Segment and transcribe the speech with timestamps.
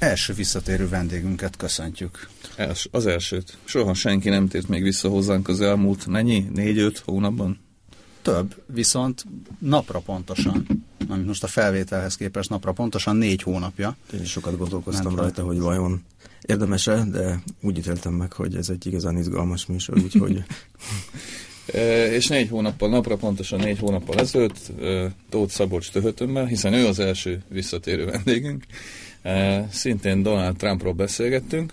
[0.00, 2.28] Első visszatérő vendégünket köszöntjük.
[2.56, 3.58] Els, az elsőt.
[3.64, 6.46] Soha senki nem tért még vissza hozzánk az elmúlt, mennyi?
[6.54, 7.60] Négy-öt hónapban?
[8.22, 9.24] Több, viszont
[9.58, 10.66] napra pontosan,
[11.08, 13.96] amit most a felvételhez képest napra pontosan négy hónapja.
[14.12, 16.04] Én is sokat gondolkoztam nem rajta, hogy vajon
[16.40, 20.42] érdemes-e, de úgy ítéltem meg, hogy ez egy igazán izgalmas műsor, úgyhogy...
[21.74, 26.86] E, és négy hónappal, napra pontosan négy hónappal ezelőtt e, Tóth Szabolcs töhötömmel, hiszen ő
[26.86, 28.64] az első visszatérő vendégünk,
[29.70, 31.72] szintén Donald Trumpról beszélgettünk,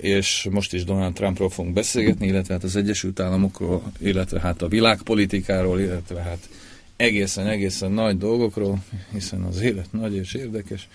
[0.00, 4.68] és most is Donald Trumpról fogunk beszélgetni, illetve hát az Egyesült Államokról, illetve hát a
[4.68, 6.48] világpolitikáról, illetve hát
[6.96, 10.88] egészen-egészen nagy dolgokról, hiszen az élet nagy és érdekes.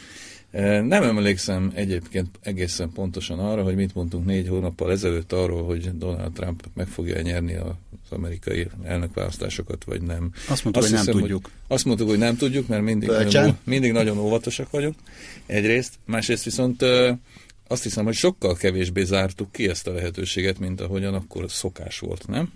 [0.83, 6.31] Nem emlékszem egyébként egészen pontosan arra, hogy mit mondtunk négy hónappal ezelőtt arról, hogy Donald
[6.31, 7.55] Trump meg fogja nyerni
[8.09, 10.31] az amerikai elnökválasztásokat, vagy nem.
[10.47, 11.43] Azt mondtuk, azt hogy hiszem, nem tudjuk.
[11.43, 14.95] Hogy, azt mondtuk, hogy nem tudjuk, mert mindig nagyon, mindig nagyon óvatosak vagyunk.
[15.45, 16.83] Egyrészt, másrészt viszont
[17.67, 22.27] azt hiszem, hogy sokkal kevésbé zártuk ki ezt a lehetőséget, mint ahogyan akkor szokás volt,
[22.27, 22.51] nem?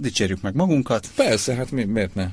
[0.00, 1.08] Dicsérjük meg magunkat.
[1.14, 2.30] Persze, hát mi, miért ne?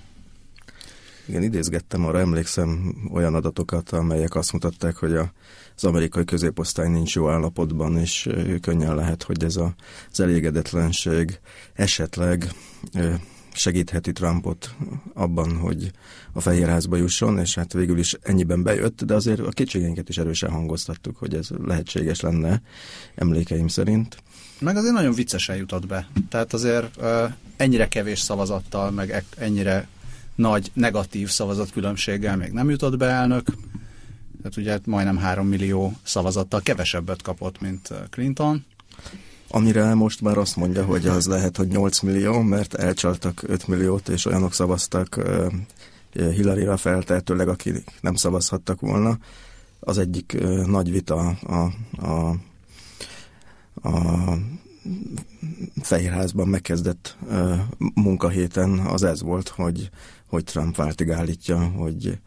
[1.26, 5.32] Igen, idézgettem arra, emlékszem olyan adatokat, amelyek azt mutatták, hogy a,
[5.76, 8.30] az amerikai középosztály nincs jó állapotban, és
[8.62, 9.76] könnyen lehet, hogy ez a,
[10.12, 11.40] az elégedetlenség
[11.74, 12.52] esetleg
[13.54, 14.76] segítheti Trumpot
[15.14, 15.92] abban, hogy
[16.34, 20.52] a Fehérházba jusson, és hát végül is ennyiben bejött, de azért a kétségeinket is erősen
[20.52, 22.62] hangoztattuk, hogy ez lehetséges lenne,
[23.16, 24.18] emlékeim szerint.
[24.60, 26.08] Meg azért nagyon viccesen jutott be.
[26.30, 29.88] Tehát azért uh, ennyire kevés szavazattal, meg ennyire
[30.36, 33.46] nagy negatív szavazatkülönbséggel még nem jutott be elnök.
[34.38, 38.66] Tehát ugye majdnem három millió szavazattal kevesebbet kapott, mint Clinton.
[39.48, 44.10] Amire most már azt mondja, hogy az lehet, hogy 8 millió, mert elcsaltak 5 milliót,
[44.10, 45.22] és olyanok szavaztak
[46.14, 49.18] Hillary-ra feltehetőleg, akik nem szavazhattak volna.
[49.80, 51.72] Az egyik nagy vita a,
[52.06, 52.36] a,
[53.90, 54.34] a
[55.82, 57.18] Fehérházban megkezdett
[57.94, 59.90] munkahéten az ez volt, hogy,
[60.34, 62.18] hogy Trump váltig állítja, hogy,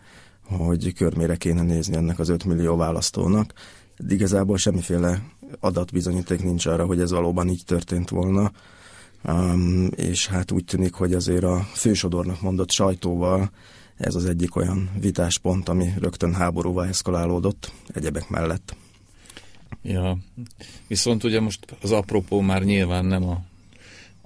[0.43, 3.53] hogy körmére kéne nézni ennek az 5 millió választónak.
[3.99, 5.23] De igazából semmiféle
[5.61, 8.53] adatbizonyíték nincs arra, hogy ez valóban így történt volna.
[9.25, 13.51] Um, és hát úgy tűnik, hogy azért a fősodornak mondott sajtóval
[13.97, 18.77] ez az egyik olyan vitáspont, ami rögtön háborúval eszkalálódott egyebek mellett.
[19.83, 20.19] Ja,
[20.89, 23.41] viszont ugye most az apropó már nyilván nem a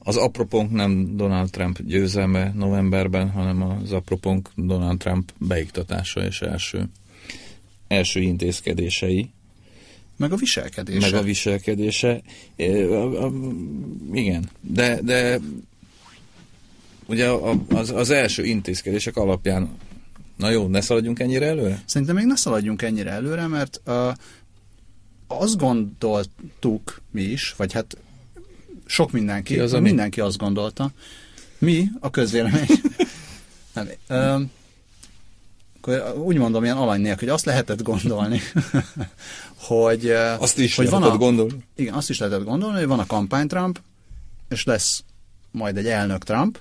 [0.03, 6.89] az apropónk nem Donald Trump győzelme novemberben, hanem az apropónk Donald Trump beiktatása és első,
[7.89, 9.31] első intézkedései.
[10.17, 11.11] Meg a viselkedése.
[11.11, 12.21] Meg a viselkedése.
[14.13, 15.39] Igen, de, de
[17.07, 17.29] ugye
[17.69, 19.71] az, az első intézkedések alapján
[20.37, 21.83] Na jó, ne szaladjunk ennyire előre?
[21.87, 24.15] Szerintem még ne szaladjunk ennyire előre, mert uh,
[25.27, 27.97] azt gondoltuk mi is, vagy hát
[28.91, 29.89] sok mindenki, az, ami...
[29.89, 30.91] mindenki azt gondolta.
[31.59, 32.67] Mi, a közvélemény.
[33.75, 34.49] Nem, uh,
[35.81, 38.41] akkor úgy mondom ilyen alany nélkül, hogy azt lehetett gondolni,
[39.69, 40.11] hogy...
[40.39, 41.65] Azt is hogy van a, gondolni.
[41.75, 43.81] Igen, azt is lehetett gondolni, hogy van a kampány Trump,
[44.49, 45.05] és lesz
[45.51, 46.59] majd egy elnök Trump,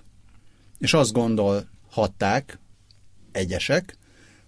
[0.78, 2.60] és azt gondolhatták
[3.32, 3.98] egyesek,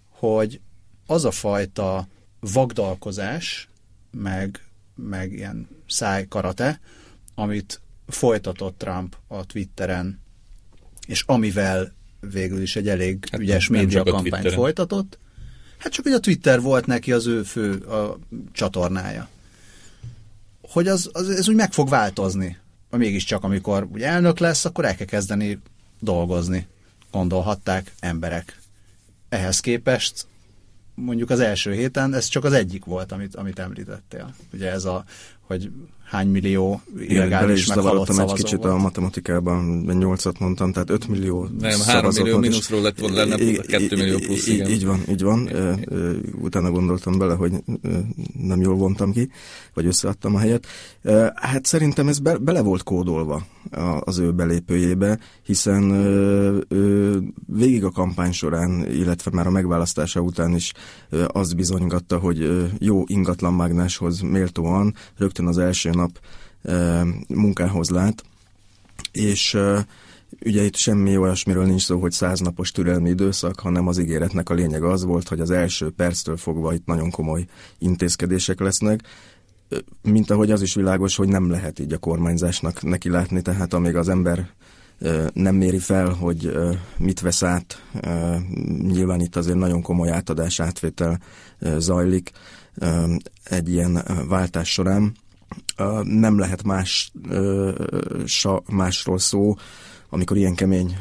[0.08, 0.60] hogy
[1.06, 2.08] az a fajta
[2.40, 3.68] vagdalkozás,
[4.10, 6.80] meg, meg ilyen szájkarate,
[7.42, 10.20] amit folytatott Trump a Twitteren,
[11.06, 15.18] és amivel végül is egy elég hát ügyes média kampányt folytatott.
[15.78, 18.18] Hát csak, hogy a Twitter volt neki az ő fő a
[18.52, 19.28] csatornája.
[20.62, 22.58] Hogy az, az, ez úgy meg fog változni.
[22.90, 25.58] Mégiscsak, amikor ugye elnök lesz, akkor el kell kezdeni
[26.00, 26.66] dolgozni.
[27.10, 28.60] Gondolhatták emberek.
[29.28, 30.26] Ehhez képest
[30.94, 34.34] mondjuk az első héten ez csak az egyik volt, amit, amit említettél.
[34.52, 35.04] Ugye ez a,
[35.40, 35.70] hogy
[36.12, 38.72] hány millió illegális meghalott szavazó egy kicsit volt.
[38.72, 43.96] a matematikában, 8-at mondtam, tehát 5 millió Nem, 3 millió mínuszról lett volna lenne 2
[43.96, 44.70] millió plusz, igen.
[44.70, 45.50] Így van, így van.
[46.42, 47.52] Utána gondoltam bele, hogy
[48.38, 49.28] nem jól vontam ki,
[49.74, 50.66] vagy összeadtam a helyet.
[51.34, 53.46] Hát szerintem ez be, bele volt kódolva
[54.00, 55.90] az ő belépőjébe, hiszen
[57.46, 60.72] végig a kampány során, illetve már a megválasztása után is
[61.26, 66.20] az bizonygatta, hogy jó ingatlanmágnáshoz méltóan rögtön az első nap
[67.28, 68.24] munkához lát,
[69.12, 69.58] és
[70.44, 74.82] Ugye itt semmi olyasmiről nincs szó, hogy száznapos türelmi időszak, hanem az ígéretnek a lényeg
[74.82, 77.44] az volt, hogy az első perctől fogva itt nagyon komoly
[77.78, 79.00] intézkedések lesznek,
[80.02, 83.96] mint ahogy az is világos, hogy nem lehet így a kormányzásnak neki látni, tehát amíg
[83.96, 84.50] az ember
[85.32, 86.52] nem méri fel, hogy
[86.96, 87.82] mit vesz át.
[88.82, 91.20] Nyilván itt azért nagyon komoly átadás, átvétel
[91.76, 92.30] zajlik
[93.44, 95.14] egy ilyen váltás során.
[96.02, 97.12] Nem lehet más,
[98.70, 99.54] másról szó,
[100.08, 100.96] amikor ilyen kemény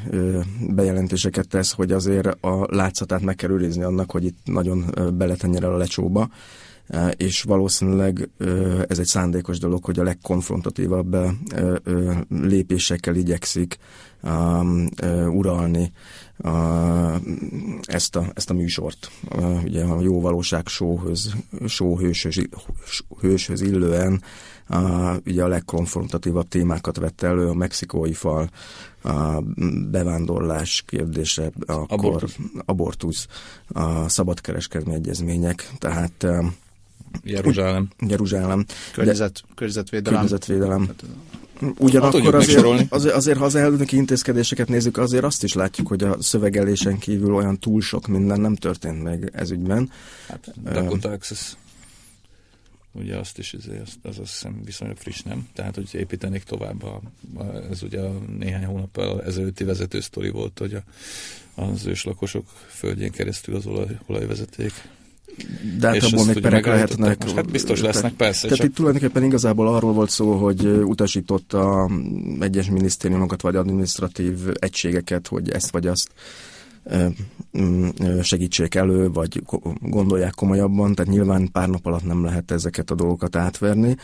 [0.69, 5.73] bejelentéseket tesz, hogy azért a látszatát meg kell őrizni annak, hogy itt nagyon beletenjen el
[5.73, 6.29] a lecsóba,
[7.17, 8.29] és valószínűleg
[8.87, 11.17] ez egy szándékos dolog, hogy a legkonfrontatívabb
[12.29, 13.77] lépésekkel igyekszik
[15.29, 15.91] uralni
[17.81, 19.11] ezt a, ezt a műsort.
[19.63, 21.33] Ugye a jó valóság sóhöz,
[21.67, 22.47] sóhőshöz,
[23.19, 24.23] hőshöz illően
[25.25, 28.49] ugye a legkonfrontatívabb témákat vette elő, a mexikói fal,
[29.03, 29.41] a
[29.91, 33.27] bevándorlás kérdése, akkor abortusz, abortusz
[33.67, 36.27] a szabadkereskedelmi egyezmények, tehát
[37.23, 37.87] Jeruzsálem.
[38.07, 38.65] Jeruzsálem.
[38.93, 40.19] Környezet, környezetvédelem.
[40.19, 40.89] Környezetvédelem.
[41.77, 46.21] Ugyanakkor azért, azért, azért, ha az elnöki intézkedéseket nézzük, azért azt is látjuk, hogy a
[46.21, 49.91] szövegelésen kívül olyan túl sok minden nem történt meg ez ügyben.
[50.27, 51.53] Hát, Dakota Access
[52.91, 53.69] ugye azt is, az,
[54.01, 55.47] az azt hiszem viszonylag friss, nem?
[55.53, 57.01] Tehát, hogy építenék tovább, a,
[57.69, 60.83] ez ugye a néhány hónappal ezelőtti vezető sztori volt, hogy a,
[61.61, 64.73] az őslakosok földjén keresztül az olaj, olajvezeték
[65.79, 67.23] de hát abból még perek lehetnek.
[67.23, 68.41] Most hát biztos lesznek, persze.
[68.41, 68.67] Tehát csak...
[68.67, 71.89] itt tulajdonképpen igazából arról volt szó, hogy utasította
[72.39, 76.09] egyes minisztériumokat vagy administratív egységeket, hogy ezt vagy azt
[78.21, 79.41] segítsék elő, vagy
[79.79, 83.95] gondolják komolyabban, tehát nyilván pár nap alatt nem lehet ezeket a dolgokat átverni,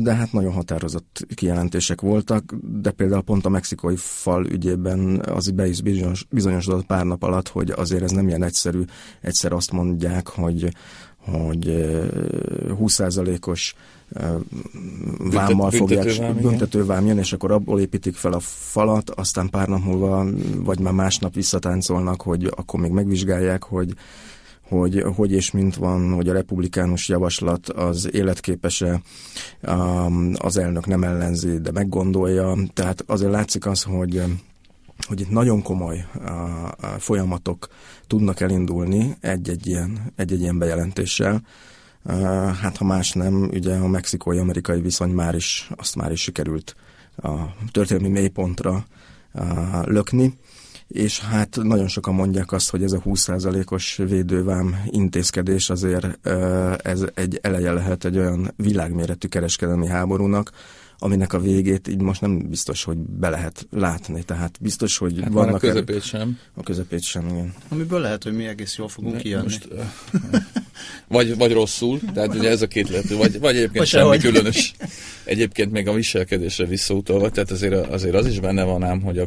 [0.00, 5.68] de hát nagyon határozott kijelentések voltak, de például pont a mexikói fal ügyében az be
[5.68, 8.82] is bizonyos, bizonyosodott pár nap alatt, hogy azért ez nem ilyen egyszerű.
[9.20, 10.72] Egyszer azt mondják, hogy
[11.20, 11.64] hogy
[12.68, 13.74] 20%-os
[15.18, 20.26] vámmal fogják, büntetővám jön, és akkor abból építik fel a falat, aztán pár nap múlva,
[20.56, 23.94] vagy már másnap visszatáncolnak, hogy akkor még megvizsgálják, hogy
[24.70, 29.02] hogy hogy és mint van, hogy a republikánus javaslat az életképese,
[30.34, 32.56] az elnök nem ellenzi, de meggondolja.
[32.72, 34.22] Tehát azért látszik az, hogy
[35.06, 36.04] hogy itt nagyon komoly
[36.98, 37.68] folyamatok
[38.06, 41.42] tudnak elindulni egy-egy ilyen, egy-egy ilyen bejelentéssel.
[42.60, 46.74] Hát ha más nem, ugye a mexikói-amerikai viszony már is, azt már is sikerült
[47.16, 47.36] a
[47.70, 48.84] történelmi mélypontra
[49.84, 50.38] lökni
[50.90, 56.28] és hát nagyon sokan mondják azt, hogy ez a 20%-os védővám intézkedés azért
[56.82, 60.50] ez egy eleje lehet egy olyan világméretű kereskedelmi háborúnak,
[61.02, 64.22] aminek a végét így most nem biztos, hogy be lehet látni.
[64.22, 65.54] Tehát biztos, hogy hát vannak...
[65.54, 66.00] a közepét el...
[66.00, 66.38] sem.
[66.54, 67.54] A közepét sem, igen.
[67.68, 69.42] Amiből lehet, hogy mi egész jól fogunk De kijönni.
[69.42, 69.68] Most,
[71.08, 74.20] vagy, vagy rosszul, tehát ugye ez a két lehető, vagy, vagy egyébként vagy semmi sehogy.
[74.20, 74.74] különös.
[75.24, 79.26] Egyébként még a viselkedésre visszautalva, tehát azért, azért az is benne van ám, hogy a,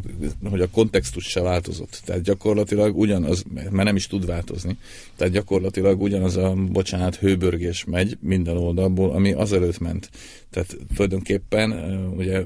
[0.50, 2.00] hogy a kontextus se változott.
[2.04, 4.76] Tehát gyakorlatilag ugyanaz, mert nem is tud változni,
[5.16, 10.10] tehát gyakorlatilag ugyanaz a, bocsánat, hőbörgés megy minden oldalból, ami azelőtt ment.
[10.54, 11.72] Tehát tulajdonképpen
[12.16, 12.44] ugye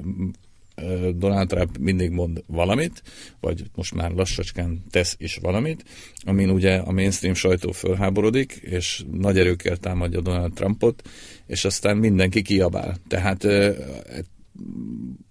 [1.15, 3.03] Donald Trump mindig mond valamit,
[3.39, 5.83] vagy most már lassacskán tesz is valamit,
[6.21, 11.09] amin ugye a mainstream sajtó fölháborodik, és nagy erőkkel támadja Donald Trumpot,
[11.45, 12.97] és aztán mindenki kiabál.
[13.07, 13.43] Tehát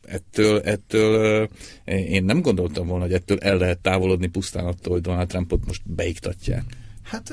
[0.03, 1.49] ettől, ettől
[1.85, 5.83] én nem gondoltam volna, hogy ettől el lehet távolodni pusztán attól, hogy Donald Trumpot most
[5.85, 6.65] beiktatják.
[7.03, 7.33] Hát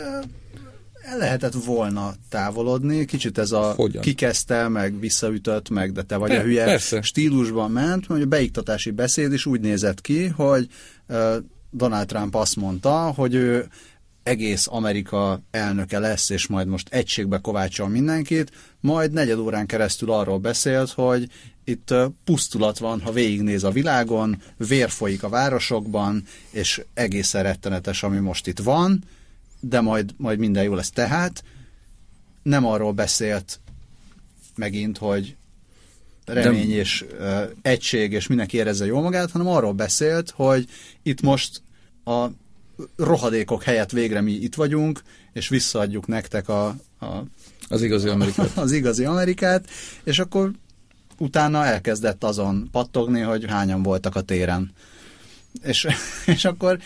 [1.05, 4.01] el lehetett volna távolodni, kicsit ez a Hogyan?
[4.01, 7.01] kikezdte, meg visszaütött, meg de te vagy Pe- a hülye persze.
[7.01, 10.67] stílusban ment, hogy a beiktatási beszéd is úgy nézett ki, hogy
[11.71, 13.67] Donald Trump azt mondta, hogy ő
[14.23, 20.37] egész Amerika elnöke lesz, és majd most egységbe kovácsol mindenkit, majd negyed órán keresztül arról
[20.39, 21.29] beszélt, hogy
[21.63, 21.93] itt
[22.23, 28.47] pusztulat van, ha végignéz a világon, vér folyik a városokban, és egészen rettenetes, ami most
[28.47, 29.03] itt van,
[29.59, 30.89] de majd, majd minden jó lesz.
[30.89, 31.43] Tehát
[32.43, 33.59] nem arról beszélt
[34.55, 35.35] megint, hogy
[36.25, 36.75] remény de...
[36.75, 40.67] és uh, egység, és mindenki érezze jól magát, hanem arról beszélt, hogy
[41.03, 41.61] itt most
[42.05, 42.27] a
[42.95, 45.01] rohadékok helyett végre mi itt vagyunk,
[45.33, 46.67] és visszaadjuk nektek a,
[46.99, 47.23] a
[47.67, 48.57] az igazi Amerikát.
[48.65, 49.69] Az igazi Amerikát,
[50.03, 50.51] és akkor
[51.17, 54.71] utána elkezdett azon pattogni, hogy hányan voltak a téren.
[55.61, 55.87] És,
[56.35, 56.79] és akkor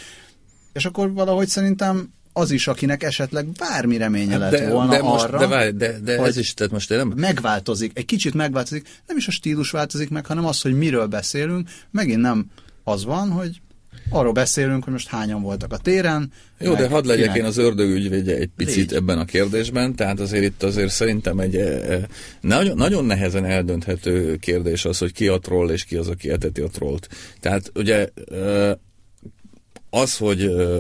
[0.74, 5.24] és akkor valahogy szerintem az is, akinek esetleg bármi reménye lett de, volna de most,
[5.24, 7.14] arra, de, várj, de, de hogy ez is, tehát most nem...
[7.16, 11.70] megváltozik, egy kicsit megváltozik, nem is a stílus változik meg, hanem az, hogy miről beszélünk,
[11.92, 12.46] megint nem
[12.84, 13.62] az van, hogy
[14.10, 16.32] arról beszélünk, hogy most hányan voltak a téren.
[16.60, 18.94] Jó, de hadd legyek kinek- én az ördög ügyvédje egy picit Légy.
[18.94, 22.04] ebben a kérdésben, tehát azért itt azért szerintem egy eh,
[22.42, 26.62] nagyon, nagyon nehezen eldönthető kérdés az, hogy ki a troll és ki az, aki eteti
[26.62, 27.10] a trollt.
[27.40, 28.72] Tehát ugye eh,
[29.90, 30.80] az, hogy eh,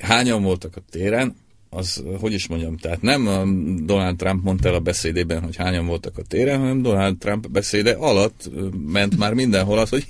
[0.00, 1.36] hányan voltak a téren,
[1.70, 3.24] az, hogy is mondjam, tehát nem
[3.86, 7.92] Donald Trump mondta el a beszédében, hogy hányan voltak a téren, hanem Donald Trump beszéde
[7.92, 8.50] alatt
[8.86, 10.06] ment már mindenhol az, hogy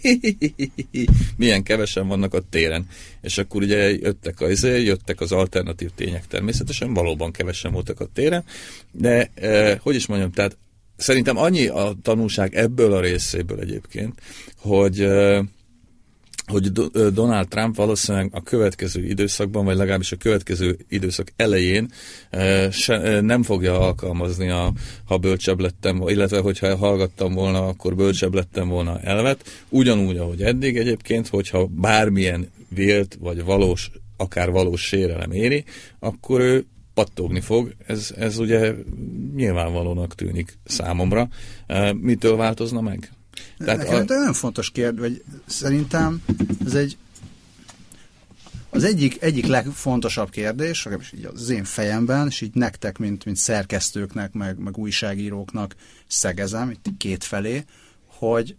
[1.36, 2.86] milyen kevesen vannak a téren.
[3.22, 8.44] És akkor ugye jöttek az, jöttek az alternatív tények természetesen, valóban kevesen voltak a téren,
[8.92, 9.30] de
[9.80, 10.56] hogy is mondjam, tehát
[10.96, 14.20] szerintem annyi a tanulság ebből a részéből egyébként,
[14.56, 15.08] hogy
[16.48, 16.72] hogy
[17.12, 21.90] Donald Trump valószínűleg a következő időszakban, vagy legalábbis a következő időszak elején
[22.70, 24.72] se, nem fogja alkalmazni a
[25.04, 30.76] ha bölcsebb lettem, illetve hogyha hallgattam volna, akkor bölcsebb lettem volna elvet, ugyanúgy, ahogy eddig
[30.76, 35.64] egyébként, hogyha bármilyen vélt, vagy valós, akár valós sérelem éri,
[35.98, 37.74] akkor ő pattogni fog.
[37.86, 38.74] Ez, ez ugye
[39.34, 41.28] nyilvánvalónak tűnik számomra.
[42.00, 43.10] Mitől változna meg?
[43.58, 44.04] Tehát Nekem a...
[44.06, 46.22] nagyon fontos kérdés, vagy szerintem
[46.64, 46.96] ez egy
[48.70, 53.36] az egyik, egyik legfontosabb kérdés, legalábbis így az én fejemben, és így nektek, mint, mint
[53.36, 55.74] szerkesztőknek, meg, meg újságíróknak
[56.06, 57.64] szegezem, itt két felé,
[58.06, 58.56] hogy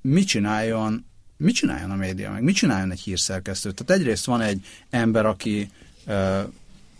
[0.00, 3.70] mit csináljon, mit csináljon a média, meg mit csináljon egy hírszerkesztő.
[3.70, 5.70] Tehát egyrészt van egy ember, aki
[6.06, 6.40] ö,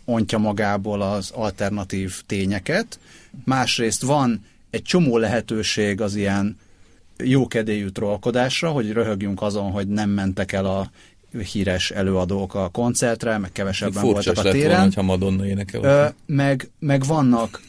[0.04, 2.98] ontja magából az alternatív tényeket,
[3.44, 6.58] másrészt van egy csomó lehetőség az ilyen
[7.24, 10.90] jókedélyű trollkodásra, hogy röhögjünk azon, hogy nem mentek el a
[11.52, 14.76] híres előadók a koncertre, meg kevesebben Furcsa voltak a téren.
[14.76, 15.82] volna, ha Madonna énekel.
[15.82, 17.60] Ö, meg, meg vannak,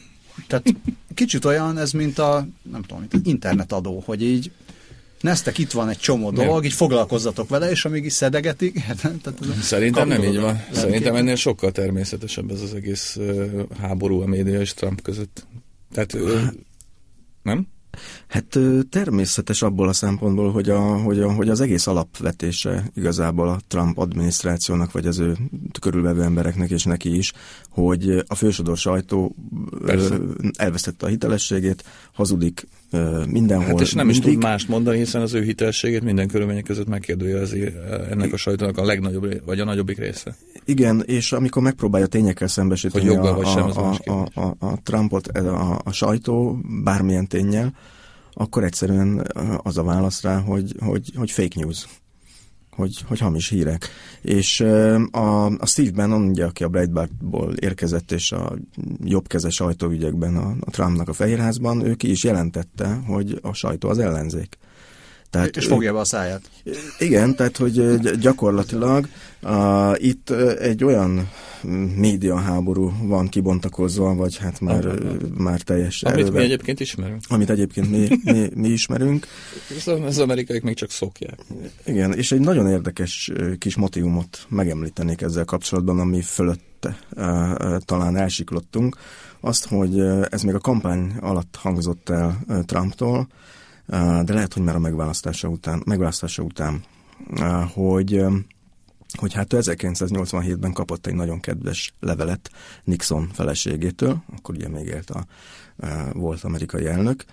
[0.46, 0.74] tehát
[1.14, 4.50] kicsit olyan ez, mint a, nem tudom, mint az internetadó, hogy így
[5.22, 8.84] Neztek, itt van egy csomó dolog, így foglalkozzatok vele, és amíg is szedegetik.
[9.02, 10.64] Tehát ez Szerintem nem így van.
[10.72, 13.18] Szerintem ennél sokkal természetesebb ez az egész
[13.80, 15.46] háború a média és Trump között.
[15.92, 16.40] Tehát, ö,
[17.42, 17.66] nem?
[18.32, 18.58] Hát
[18.90, 23.98] természetes abból a szempontból, hogy, a, hogy, a, hogy az egész alapvetése igazából a Trump
[23.98, 25.36] adminisztrációnak, vagy az ő
[25.80, 27.32] körülvevő embereknek és neki is,
[27.68, 29.34] hogy a fősodor sajtó
[29.86, 30.16] Persze.
[30.56, 32.66] elvesztette a hitelességét, hazudik
[33.26, 33.66] mindenhol.
[33.66, 34.34] Hát és nem is mindig.
[34.34, 37.72] tud mást mondani, hiszen az ő hitelességét minden körülmények között megkérdőjelezi
[38.10, 40.36] ennek a sajtónak a legnagyobb, vagy a nagyobbik része.
[40.64, 44.34] Igen, és amikor megpróbálja tényekkel szembesíteni Hogy a, vagy sem, a, más a, kérdés.
[44.34, 47.74] a, a Trumpot, a, a sajtó bármilyen tényel,
[48.32, 49.26] akkor egyszerűen
[49.62, 51.86] az a válasz rá, hogy, hogy, hogy fake news.
[52.70, 53.88] Hogy, hogy hamis hírek.
[54.22, 58.52] És ö, a, a Steve Bannon, ugye, aki a Breitbartból érkezett, és a
[59.04, 63.98] jobbkeze sajtóügyekben a, a Trumpnak a Fehérházban, ő ki is jelentette, hogy a sajtó az
[63.98, 64.58] ellenzék.
[65.32, 66.50] Tehát és fogja be a száját.
[66.98, 69.08] igen, tehát hogy gyakorlatilag
[69.42, 71.30] uh, itt egy olyan
[71.96, 77.20] médiaháború van kibontakozva, vagy hát már, ö, már teljes Amit mi erővel, egyébként ismerünk.
[77.28, 79.26] amit egyébként mi, mi, mi ismerünk.
[79.86, 81.38] Az, amerikaiak még csak szokják.
[81.84, 86.98] Igen, és egy nagyon érdekes kis motivumot megemlítenék ezzel kapcsolatban, ami fölötte
[87.78, 88.96] talán elsiklottunk.
[89.40, 93.28] Azt, hogy ez még a kampány alatt hangzott el Trumptól,
[94.24, 96.84] de lehet, hogy már a megválasztása után, megválasztása után,
[97.74, 98.24] hogy
[99.18, 102.50] hogy hát ő 1987-ben kapott egy nagyon kedves levelet
[102.84, 105.26] Nixon feleségétől, akkor ugye még élt a,
[106.12, 107.24] volt amerikai elnök,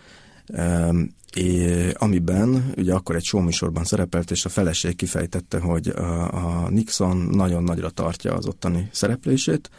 [1.36, 7.18] é, amiben ugye akkor egy showműsorban szerepelt, és a feleség kifejtette, hogy a, a Nixon
[7.18, 9.70] nagyon nagyra tartja az ottani szereplését,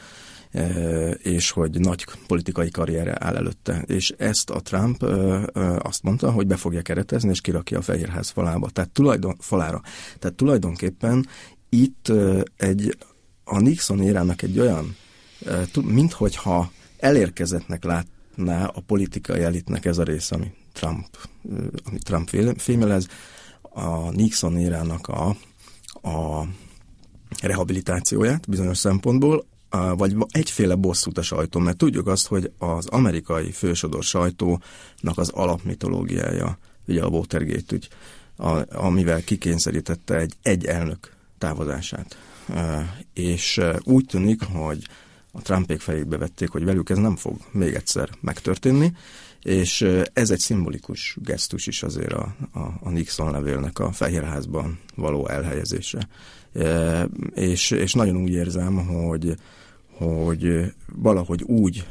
[1.23, 3.85] és hogy nagy politikai karrierre áll előtte.
[3.87, 5.03] És ezt a Trump
[5.79, 9.83] azt mondta, hogy be fogja keretezni, és kirakja a Fehérház falába, tehát tulajdon, falára.
[10.19, 11.27] Tehát tulajdonképpen
[11.69, 12.13] itt
[12.57, 12.97] egy
[13.45, 14.97] a Nixon érának egy olyan,
[15.83, 21.07] minthogyha elérkezettnek látná a politikai elitnek ez a része, ami Trump,
[21.85, 23.07] ami Trump fémelez,
[23.63, 25.37] a Nixon érának a,
[26.09, 26.47] a
[27.41, 34.03] rehabilitációját bizonyos szempontból, vagy egyféle bosszút a sajtó, mert tudjuk azt, hogy az amerikai fősodor
[34.03, 37.89] sajtónak az alapmitológiája, ugye a Watergate ügy,
[38.69, 42.17] amivel kikényszerítette egy, egy elnök távozását.
[43.15, 44.87] És úgy tűnik, hogy
[45.33, 48.93] a Trumpék fejébe vették, hogy velük ez nem fog még egyszer megtörténni,
[49.43, 55.29] és ez egy szimbolikus gesztus is azért a, a, a Nixon levélnek a Fehérházban való
[55.29, 56.09] elhelyezése.
[57.35, 59.35] És, és nagyon úgy érzem, hogy
[60.01, 61.87] hogy valahogy úgy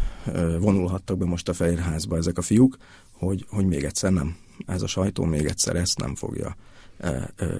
[0.60, 2.78] vonulhattak be most a Fehérházba ezek a fiúk,
[3.12, 4.36] hogy, hogy még egyszer nem.
[4.66, 6.56] Ez a sajtó még egyszer ezt nem fogja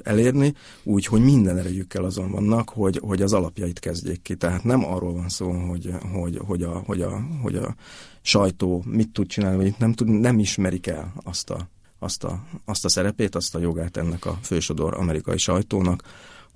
[0.04, 0.54] elérni,
[0.84, 4.36] úgyhogy minden erejükkel azon vannak, hogy, hogy az alapjait kezdjék ki.
[4.36, 7.76] Tehát nem arról van szó, hogy, hogy, hogy, a, hogy, a, hogy a
[8.22, 12.86] sajtó mit tud csinálni, vagy nem, tud, nem ismerik el azt a, azt, a, azt
[12.86, 16.04] a szerepét, azt a jogát ennek a fősodor amerikai sajtónak,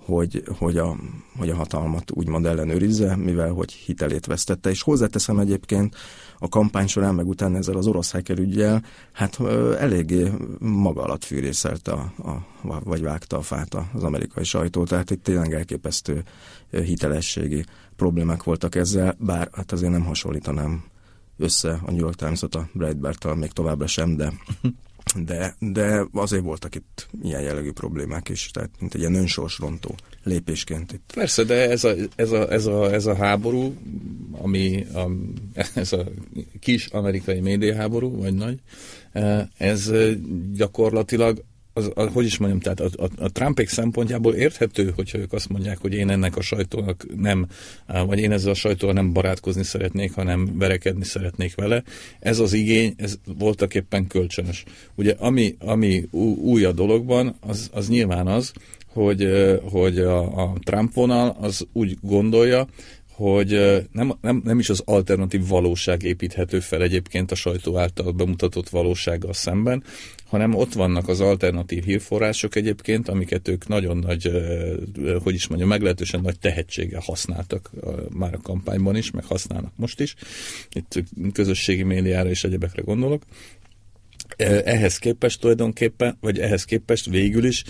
[0.06, 0.96] hogy, hogy, a,
[1.38, 4.70] hogy a hatalmat úgymond ellenőrizze, mivel hogy hitelét vesztette.
[4.70, 5.96] És hozzáteszem egyébként
[6.38, 11.24] a kampány során, meg utána ezzel az orosz hacker ügyjel, hát ö, eléggé maga alatt
[11.24, 12.30] fűrészelte, a,
[12.68, 16.24] a, vagy vágta a fát az amerikai sajtó, tehát itt tényleg elképesztő
[16.70, 20.84] hitelességi problémák voltak ezzel, bár hát azért nem hasonlítanám
[21.38, 24.34] össze a New York Times-ot a Breitbart-tal még továbbra sem, de
[25.26, 30.92] de, de azért voltak itt ilyen jellegű problémák is, tehát mint egy ilyen önsorsrontó lépésként
[30.92, 31.12] itt.
[31.14, 33.76] Persze, de ez a, ez a, ez a, ez a háború,
[34.32, 35.10] ami a,
[35.76, 36.04] ez a
[36.60, 38.60] kis amerikai médiaháború, vagy nagy,
[39.12, 39.92] eh, ez
[40.54, 41.44] gyakorlatilag
[41.74, 45.50] az, az, hogy is mondjam, tehát a, a, a Trumpék szempontjából érthető, hogyha ők azt
[45.50, 47.48] mondják, hogy én ennek a sajtónak nem,
[48.06, 51.84] vagy én ezzel a sajtóval nem barátkozni szeretnék, hanem verekedni szeretnék vele.
[52.20, 54.64] Ez az igény, ez voltak éppen kölcsönös.
[54.96, 56.08] Ugye ami, ami
[56.42, 58.54] új a dologban, az, az nyilván az,
[58.94, 59.30] hogy,
[59.72, 62.68] hogy a, a Trump vonal az úgy gondolja,
[63.24, 63.50] hogy
[63.92, 69.34] nem, nem, nem is az alternatív valóság építhető fel egyébként a sajtó által bemutatott valósággal
[69.34, 69.84] szemben,
[70.26, 74.32] hanem ott vannak az alternatív hírforrások egyébként, amiket ők nagyon nagy,
[75.24, 77.72] hogy is mondjam, meglehetősen nagy tehetséggel használtak
[78.10, 80.16] már a kampányban is, meg használnak most is.
[80.74, 81.04] Itt
[81.34, 83.24] közösségi médiára és egyebekre gondolok.
[84.66, 87.64] Ehhez képest tulajdonképpen, vagy ehhez képest végül is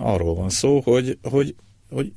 [0.00, 1.54] arról van szó, hogy, hogy
[1.94, 2.12] hogy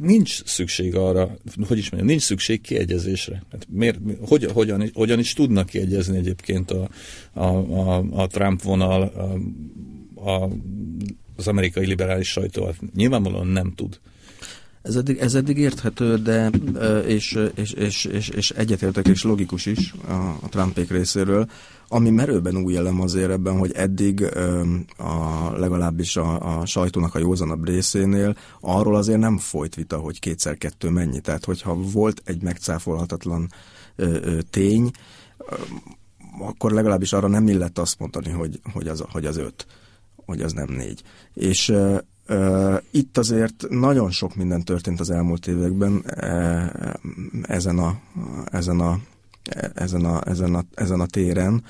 [0.00, 1.36] nincs szükség arra,
[1.68, 3.42] hogy is mondjam, nincs szükség kiegyezésre.
[3.52, 6.88] Hát miért, hogy, hogyan, hogyan is tudnak kiegyezni egyébként a,
[7.32, 10.50] a, a, a Trump vonal a, a,
[11.36, 12.64] az amerikai liberális sajtó?
[12.64, 14.00] Hát nyilvánvalóan nem tud.
[14.82, 16.50] Ez eddig, ez eddig érthető, de
[17.06, 21.50] és, és, és, és, és egyetértek és logikus is a, a Trumpék részéről.
[21.92, 24.24] Ami merőben új elem azért ebben, hogy eddig
[24.96, 30.56] a, legalábbis a, a sajtónak a józanabb részénél arról azért nem folyt vita, hogy kétszer
[30.56, 31.20] kettő mennyi.
[31.20, 33.48] Tehát, hogyha volt egy megcáfolhatatlan
[34.50, 34.90] tény,
[36.38, 39.66] akkor legalábbis arra nem illett azt mondani, hogy, hogy, az, hogy az öt,
[40.24, 41.02] hogy az nem négy.
[41.34, 41.74] És
[42.90, 46.04] itt azért nagyon sok minden történt az elmúlt években
[47.42, 48.00] ezen a,
[48.50, 48.98] ezen a,
[49.74, 51.64] ezen a, ezen a, ezen a téren,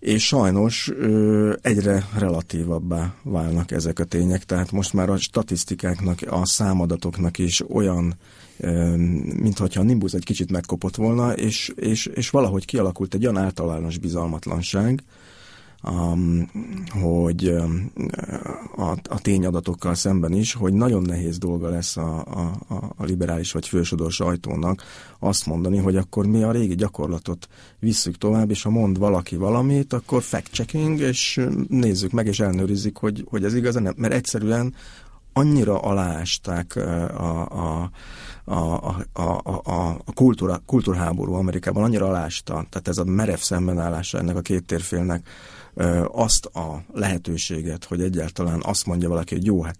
[0.00, 0.92] és sajnos
[1.62, 8.14] egyre relatívabbá válnak ezek a tények, tehát most már a statisztikáknak, a számadatoknak is olyan,
[9.36, 13.98] mintha a Nimbus egy kicsit megkopott volna, és, és, és valahogy kialakult egy olyan általános
[13.98, 15.02] bizalmatlanság,
[15.82, 16.50] um,
[17.02, 17.92] hogy um,
[18.76, 23.68] a, a tényadatokkal szemben is, hogy nagyon nehéz dolga lesz a, a, a liberális vagy
[23.68, 24.82] fősodor sajtónak
[25.18, 29.92] azt mondani, hogy akkor mi a régi gyakorlatot visszük tovább, és ha mond valaki valamit,
[29.92, 34.74] akkor fact-checking, és nézzük meg, és elnőrizzük, hogy, hogy ez igaz, nem, mert egyszerűen
[35.32, 37.90] annyira aláásták a, a,
[38.44, 44.36] a, a, a, a, kultúra, kultúrháború Amerikában, annyira alásta, tehát ez a merev szembenállása ennek
[44.36, 45.28] a két térfélnek,
[46.12, 49.78] azt a lehetőséget, hogy egyáltalán azt mondja valaki, hogy jó, hát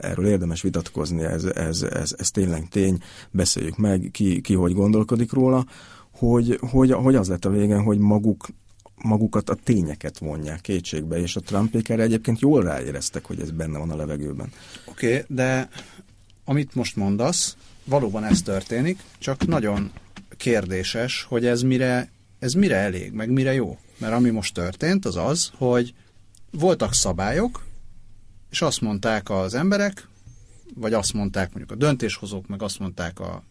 [0.00, 2.98] erről érdemes vitatkozni, ez, ez, ez, ez tényleg tény,
[3.30, 5.66] beszéljük meg, ki, ki hogy gondolkodik róla,
[6.10, 8.46] hogy, hogy, hogy az lett a végén, hogy maguk
[9.02, 13.78] magukat a tényeket vonják kétségbe, és a Trumpék erre egyébként jól ráéreztek, hogy ez benne
[13.78, 14.52] van a levegőben.
[14.84, 15.68] Oké, okay, de
[16.44, 19.92] amit most mondasz, valóban ez történik, csak nagyon
[20.36, 23.78] kérdéses, hogy ez mire, ez mire elég, meg mire jó.
[23.98, 25.94] Mert ami most történt, az az, hogy
[26.50, 27.66] voltak szabályok,
[28.50, 30.08] és azt mondták az emberek,
[30.74, 33.42] vagy azt mondták mondjuk a döntéshozók, meg azt mondták a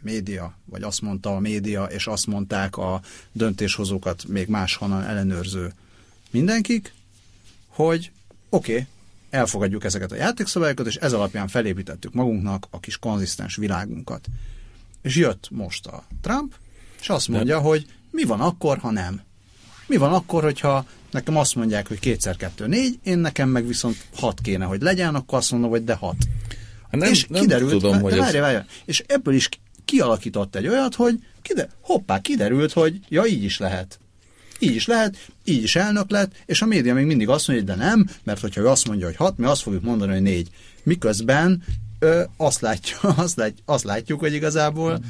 [0.00, 3.00] média, vagy azt mondta a média, és azt mondták a
[3.32, 5.72] döntéshozókat még máshonnan ellenőrző
[6.30, 6.94] mindenkik,
[7.68, 8.12] hogy
[8.48, 8.86] oké, okay,
[9.30, 14.26] elfogadjuk ezeket a játékszabályokat, és ez alapján felépítettük magunknak a kis konzisztens világunkat.
[15.02, 16.54] És jött most a Trump,
[17.00, 17.62] és azt mondja, De...
[17.62, 19.22] hogy mi van akkor, ha nem?
[19.90, 23.96] Mi van akkor, hogyha nekem azt mondják, hogy kétszer kettő négy, én nekem meg viszont
[24.14, 26.16] hat kéne, hogy legyen, akkor azt mondom, hogy de hat.
[26.90, 29.48] Hát nem, és nem kiderült, tudom, hogy várja, várja, és ebből is
[29.84, 33.98] kialakított egy olyat, hogy kide, hoppá, kiderült, hogy ja, így is lehet.
[34.58, 37.76] Így is lehet, így is elnök lett, és a média még mindig azt mondja, hogy
[37.76, 40.48] de nem, mert hogyha ő azt mondja, hogy hat, mi azt fogjuk mondani, hogy négy.
[40.82, 41.62] Miközben
[41.98, 45.00] ö, azt, látja, azt, lát, azt látjuk, hogy igazából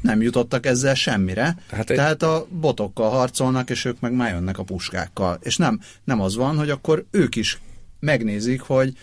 [0.00, 1.56] nem jutottak ezzel semmire.
[1.70, 1.96] Hát egy...
[1.96, 5.38] Tehát a botokkal harcolnak, és ők meg már jönnek a puskákkal.
[5.42, 7.60] És nem, nem az van, hogy akkor ők is
[8.00, 8.96] megnézik, hogy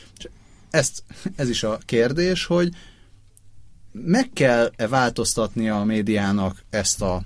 [0.69, 1.03] ezt,
[1.35, 2.69] ez is a kérdés, hogy
[3.91, 7.21] meg kell-e változtatnia a médiának ezt a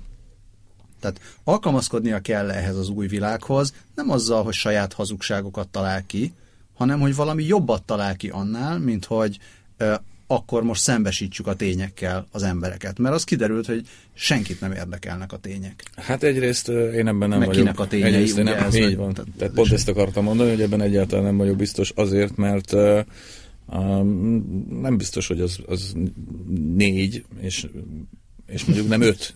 [1.00, 6.32] tehát alkalmazkodnia kell ehhez az új világhoz, nem azzal, hogy saját hazugságokat talál ki,
[6.74, 9.38] hanem hogy valami jobbat talál ki annál, mint hogy
[10.30, 12.98] akkor most szembesítsük a tényekkel az embereket.
[12.98, 15.84] Mert az kiderült, hogy senkit nem érdekelnek a tények.
[15.96, 17.52] Hát egyrészt én ebben nem Meg vagyok.
[17.52, 19.12] kinek a tényei, egyrészt ugye nem, ez, így van.
[19.14, 23.00] tehát- Tehát pont ezt akartam mondani, hogy ebben egyáltalán nem vagyok biztos azért, mert uh,
[23.66, 25.94] um, nem biztos, hogy az, az
[26.74, 27.66] négy, és,
[28.46, 29.34] és mondjuk nem öt.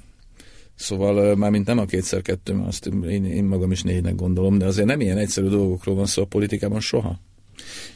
[0.74, 4.64] Szóval uh, mármint nem a kétszer kettő, azt én, én magam is négynek gondolom, de
[4.66, 7.20] azért nem ilyen egyszerű dolgokról van szó a politikában soha.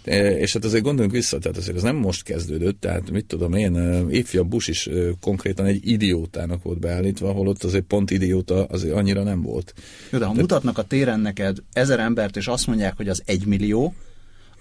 [0.04, 3.52] E, És hát azért gondoljunk vissza, tehát azért ez nem most kezdődött, tehát mit tudom
[3.54, 8.64] én, e, ifjabb Bush is e, konkrétan egy idiótának volt beállítva, holott azért pont idióta
[8.64, 9.74] azért annyira nem volt.
[10.10, 13.46] Jó, de ha mutatnak a téren neked ezer embert, és azt mondják, hogy az egy
[13.46, 13.94] millió,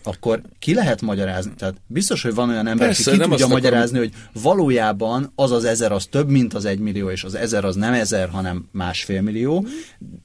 [0.04, 1.52] akkor ki lehet magyarázni?
[1.58, 5.52] Tehát biztos, hogy van olyan ember, Persze, aki ki tudja akarom- magyarázni, hogy valójában az
[5.52, 8.68] az ezer az több, mint az egy millió, és az ezer az nem ezer, hanem
[8.72, 9.66] másfél millió.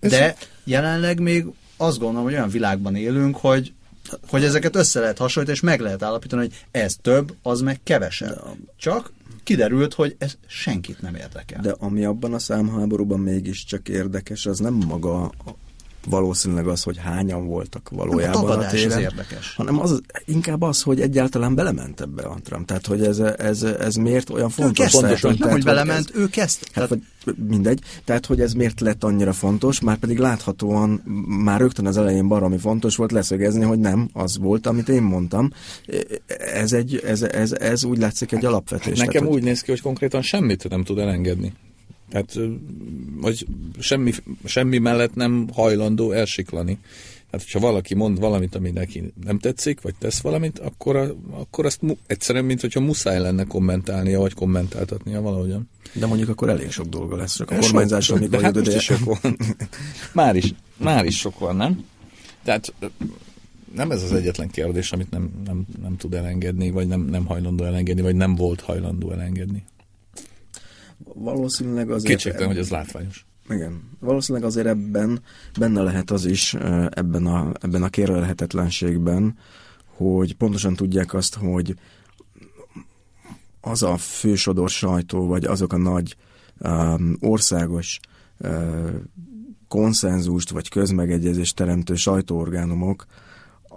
[0.01, 1.45] De jelenleg még
[1.77, 3.73] azt gondolom, hogy olyan világban élünk, hogy
[4.29, 8.57] hogy ezeket össze lehet hasonlítani, és meg lehet állapítani, hogy ez több, az meg kevesebb.
[8.77, 11.61] Csak kiderült, hogy ez senkit nem érdekel.
[11.63, 15.33] De ami abban a számháborúban mégiscsak érdekes, az nem maga
[16.07, 19.55] valószínűleg az, hogy hányan voltak valójában a a, téren, az érdekes.
[19.57, 22.67] hanem az, inkább az, hogy egyáltalán belement ebbe a Trump.
[22.67, 24.85] Tehát, hogy ez, ez, ez miért olyan ő fontos?
[24.85, 26.67] kezdte, Tehát, nem, tehát, hogy ez- belement, ő kezdte.
[26.73, 27.01] Hát, vagy
[27.49, 27.81] mindegy.
[28.05, 30.91] Tehát, hogy ez miért lett annyira fontos, már pedig láthatóan
[31.45, 35.51] már rögtön az elején baromi fontos volt leszögezni, hogy nem, az volt, amit én mondtam.
[36.37, 38.99] Ez, egy, ez, ez, ez úgy látszik egy alapvetés.
[38.99, 41.53] Nekem Tehát, úgy néz ki, hogy konkrétan semmit nem tud elengedni.
[42.13, 42.39] Tehát,
[43.21, 43.47] hogy
[43.79, 44.13] semmi,
[44.45, 46.79] semmi mellett nem hajlandó elsiklani.
[47.31, 51.67] Tehát, hogyha valaki mond valamit, ami neki nem tetszik, vagy tesz valamit, akkor, a, akkor
[51.67, 55.69] azt mu- egyszerűen, mint hogyha muszáj lenne kommentálnia, vagy kommentáltatnia valahogyan.
[55.93, 59.05] De mondjuk akkor elég sok dolga lesz, csak a kormányzásra, de hát most is sok
[59.05, 59.37] van.
[60.13, 61.85] már, is, már is sok van, nem?
[62.43, 62.75] Tehát
[63.75, 67.65] nem ez az egyetlen kérdés, amit nem, nem, nem tud elengedni, vagy nem, nem hajlandó
[67.65, 69.65] elengedni, vagy nem volt hajlandó elengedni.
[71.05, 72.09] Valószínűleg azért...
[72.09, 73.27] Kétségtelen, hogy ez látványos.
[73.49, 73.91] Igen.
[74.01, 75.23] Valószínűleg azért ebben
[75.59, 76.55] benne lehet az is,
[76.89, 79.39] ebben a, ebben a kérlelhetetlenségben,
[79.97, 81.75] hogy pontosan tudják azt, hogy
[83.61, 86.17] az a fősodor sajtó, vagy azok a nagy
[86.59, 88.01] um, országos
[88.39, 88.91] uh,
[89.69, 93.07] konszenzust, vagy közmegegyezést teremtő sajtóorgánumok,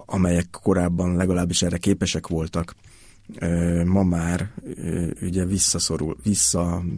[0.05, 2.75] amelyek korábban legalábbis erre képesek voltak,
[3.85, 4.51] ma már
[5.21, 6.89] ugye visszaszorul, visszaszorult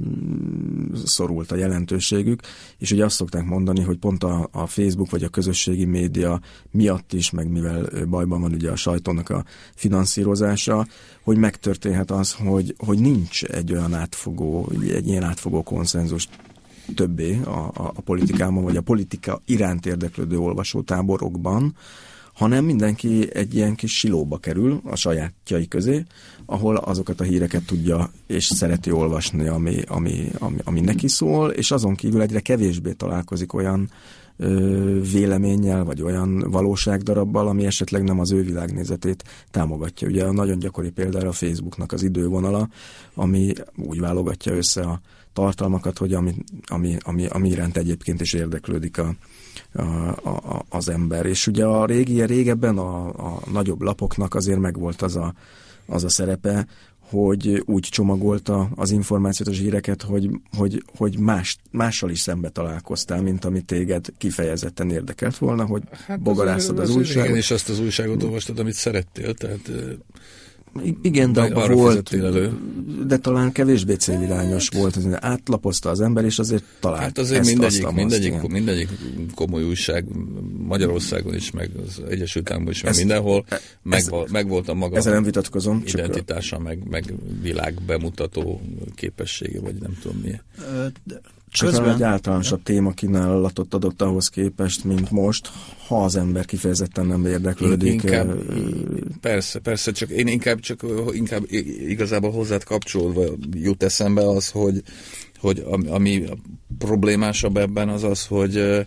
[1.52, 2.42] a jelentőségük,
[2.78, 7.14] és ugye azt szokták mondani, hogy pont a, a Facebook vagy a közösségi média miatt
[7.14, 10.88] is, meg mivel bajban van ugye a sajtónak a finanszírozása,
[11.24, 16.28] hogy megtörténhet az, hogy, hogy nincs egy olyan átfogó, egy ilyen átfogó konszenzus
[16.96, 21.76] többé a, a, a politikában, vagy a politika iránt érdeklődő olvasótáborokban,
[22.38, 26.06] hanem mindenki egy ilyen kis silóba kerül a sajátjai közé,
[26.46, 31.72] ahol azokat a híreket tudja és szereti olvasni, ami, ami, ami, ami neki szól, és
[31.72, 33.92] azon kívül egyre kevésbé találkozik olyan
[34.38, 40.08] ö, véleménnyel, vagy olyan valóságdarabbal, ami esetleg nem az ő világnézetét támogatja.
[40.08, 42.70] Ugye a nagyon gyakori példára a Facebooknak az idővonala,
[43.14, 45.02] ami úgy válogatja össze a
[45.34, 49.16] tartalmakat, hogy ami, ami, ami, ami iránt egyébként is érdeklődik a,
[49.74, 51.26] a, a, az ember.
[51.26, 55.34] És ugye a régi, régebben a, a nagyobb lapoknak azért megvolt az a,
[55.86, 56.68] az a szerepe,
[57.10, 63.22] hogy úgy csomagolta az információt, az híreket, hogy, hogy, hogy más, mással is szembe találkoztál,
[63.22, 67.26] mint ami téged kifejezetten érdekelt volna, hogy hát bogarászod az, az, az újságot.
[67.26, 69.72] Igen, és azt az újságot olvastad, amit szerettél, tehát
[71.02, 72.52] Igen, de arra volt, elő.
[73.08, 77.50] de talán kevésbé célirányos volt, az átlapozta az ember, és azért talált Hát azért ezt,
[77.50, 78.90] mindegyik, azt, mindegyik, azt, mindegyik
[79.36, 80.06] komoly újság
[80.58, 84.74] Magyarországon is, meg az Egyesült Államokban is, meg Ez- mindenhol ez- meg, meg volt a
[84.74, 88.62] maga Ezzel nem vitatkozom, csak identitása, meg, meg világ bemutató
[88.96, 90.42] képessége, vagy nem tudom milyen.
[91.04, 91.22] De
[91.58, 91.94] Csak Közben...
[91.94, 95.52] egy általánosabb témakínálatot adott ahhoz képest, mint most,
[95.88, 97.94] ha az ember kifejezetten nem érdeklődik.
[97.94, 98.36] Inkább,
[99.22, 101.44] persze, persze, csak én inkább, csak inkább
[101.88, 104.82] igazából hozzád kapcsolódva jut eszembe az, hogy,
[105.40, 106.24] hogy ami
[106.78, 108.86] problémásabb ebben az az, hogy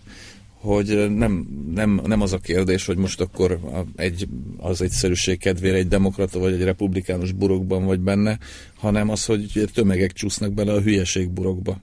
[0.61, 3.59] hogy nem, nem, nem az a kérdés, hogy most akkor
[3.95, 8.37] egy, az egyszerűség kedvére egy demokrata vagy egy republikánus burokban vagy benne,
[8.75, 11.81] hanem az, hogy tömegek csúsznak bele a hülyeség burokba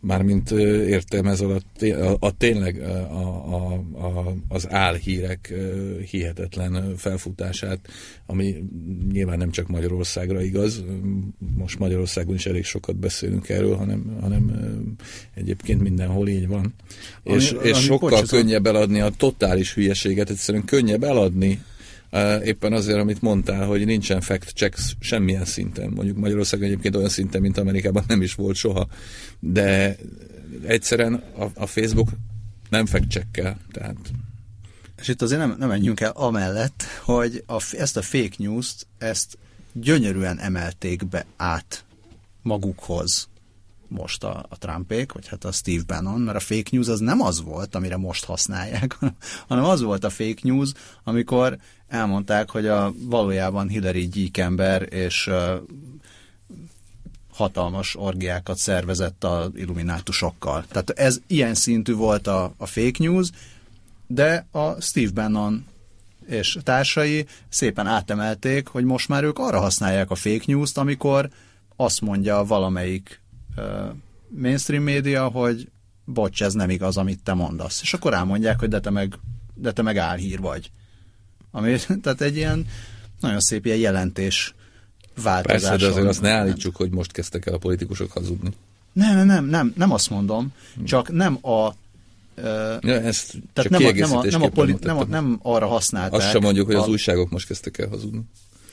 [0.00, 5.54] mármint értem ez alatt a, a tényleg a, a, a, az álhírek
[6.10, 7.78] hihetetlen felfutását,
[8.26, 8.64] ami
[9.12, 10.84] nyilván nem csak Magyarországra igaz,
[11.56, 14.52] most Magyarországon is elég sokat beszélünk erről, hanem, hanem
[15.34, 16.74] egyébként mindenhol így van.
[17.24, 21.60] Ami, és, és ami sokkal könnyebb eladni a totális hülyeséget, egyszerűen könnyebb eladni
[22.44, 25.90] éppen azért, amit mondtál, hogy nincsen fact check semmilyen szinten.
[25.90, 28.88] Mondjuk Magyarországon egyébként olyan szinten, mint Amerikában nem is volt soha.
[29.40, 29.96] De
[30.66, 32.08] egyszerűen a, a Facebook
[32.70, 33.96] nem fact check tehát
[35.00, 39.38] és itt azért nem, nem menjünk el amellett, hogy a, ezt a fake news-t, ezt
[39.72, 41.84] gyönyörűen emelték be át
[42.42, 43.28] magukhoz
[43.88, 47.20] most a, a Trumpék, vagy hát a Steve Bannon, mert a fake news az nem
[47.20, 48.98] az volt, amire most használják,
[49.48, 50.72] hanem az volt a fake news,
[51.04, 55.60] amikor elmondták, hogy a valójában Hillary gyíkember és uh,
[57.38, 60.64] hatalmas orgiákat szervezett a illuminátusokkal.
[60.68, 63.30] Tehát ez ilyen szintű volt a, a fake news,
[64.06, 65.66] de a Steve Bannon
[66.26, 71.28] és társai szépen átemelték, hogy most már ők arra használják a fake news-t, amikor
[71.76, 73.20] azt mondja valamelyik
[74.28, 75.68] mainstream média, hogy
[76.04, 77.82] bocs, ez nem igaz, amit te mondasz.
[77.82, 79.18] És akkor elmondják, hogy de te meg,
[79.54, 80.70] de te meg álhír vagy.
[81.50, 82.66] Ami, tehát egy ilyen
[83.20, 84.54] nagyon szép ilyen jelentés
[85.22, 85.60] változás.
[85.60, 88.50] Persze, de azért azt ne állítsuk, hogy most kezdtek el a politikusok hazudni.
[88.92, 90.52] Nem, nem, nem, nem, nem azt mondom,
[90.84, 91.72] csak nem a
[92.80, 96.20] ja, ezt tehát nem, a, nem, a, nem, a polit, nem, a, nem arra használták.
[96.20, 98.20] Azt sem mondjuk, hogy az újságok most kezdtek el hazudni.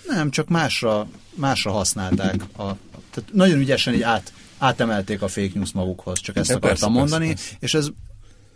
[0.07, 2.35] Nem, csak másra, másra használták.
[2.41, 2.63] A,
[3.11, 6.99] tehát nagyon ügyesen így át, átemelték a fake news magukhoz, csak ezt ja, akartam persze,
[6.99, 7.57] mondani, persze, persze.
[7.59, 7.87] és ez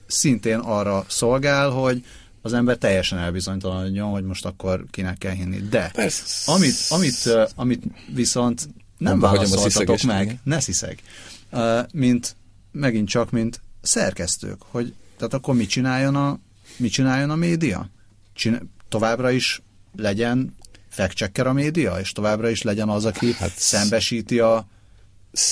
[0.07, 2.05] szintén arra szolgál, hogy
[2.41, 5.57] az ember teljesen elbizonytalanodjon, hogy most akkor kinek kell hinni.
[5.57, 6.51] De persze.
[6.51, 7.83] amit, amit, amit
[8.13, 11.01] viszont nem Abba válaszoltatok meg, ne sziszeg,
[11.91, 12.35] mint
[12.71, 16.39] megint csak, mint szerkesztők, hogy tehát akkor mit csináljon a,
[16.77, 17.89] mit csináljon a média?
[18.33, 19.61] Csinál, továbbra is
[19.95, 20.55] legyen
[20.89, 24.67] fact a média, és továbbra is legyen az, aki hát, szembesíti a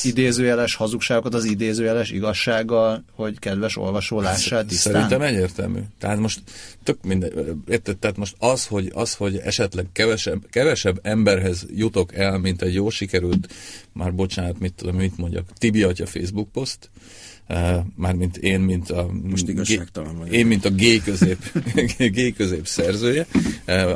[0.03, 4.93] idézőjeles hazugságokat az idézőjeles igazsággal, hogy kedves olvasó lássál tisztán?
[4.93, 5.79] Szerintem egyértelmű.
[5.99, 6.41] Tehát most
[6.83, 7.31] tök minden,
[7.67, 12.73] érted, tehát most az, hogy, az, hogy esetleg kevesebb, kevesebb emberhez jutok el, mint egy
[12.73, 13.53] jó sikerült,
[13.91, 16.89] már bocsánat, mit tudom, mit mondjak, Tibi atya Facebook poszt,
[17.95, 19.09] mármint én, mint a...
[19.23, 20.33] Most igazságtalan vagy.
[20.33, 21.37] Én, mint a G közép,
[22.15, 23.27] G közép szerzője,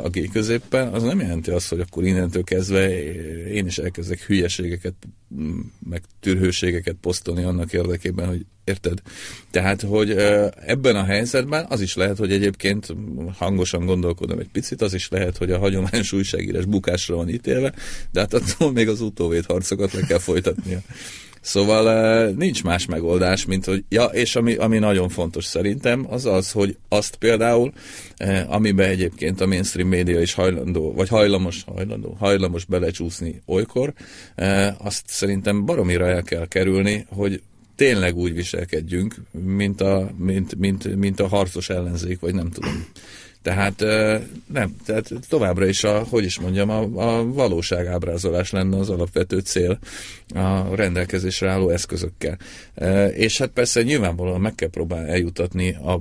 [0.02, 3.02] a G középpen, az nem jelenti azt, hogy akkor innentől kezdve
[3.48, 4.94] én is elkezdek hülyeségeket,
[5.88, 9.02] meg tűrhőségeket posztolni annak érdekében, hogy érted?
[9.50, 10.10] Tehát, hogy
[10.66, 12.94] ebben a helyzetben az is lehet, hogy egyébként
[13.36, 17.74] hangosan gondolkodom egy picit, az is lehet, hogy a hagyományos újságírás bukásra van ítélve,
[18.10, 20.80] de hát attól még az utóvét harcokat le kell folytatnia.
[21.42, 26.50] Szóval nincs más megoldás, mint hogy, ja, és ami, ami nagyon fontos szerintem, az az,
[26.50, 27.72] hogy azt például,
[28.46, 33.92] amiben egyébként a mainstream média is hajlandó, vagy hajlamos, hajlandó, hajlamos belecsúszni olykor,
[34.78, 37.42] azt szerintem baromira el kell kerülni, hogy
[37.76, 42.86] tényleg úgy viselkedjünk, mint a, mint, mint, mint a harcos ellenzék, vagy nem tudom.
[43.42, 43.80] Tehát
[44.46, 49.78] nem, tehát továbbra is a, hogy is mondjam, a, a valóságábrázolás lenne az alapvető cél
[50.34, 52.38] a rendelkezésre álló eszközökkel.
[53.14, 56.00] És hát persze nyilvánvalóan meg kell próbálni eljutatni a,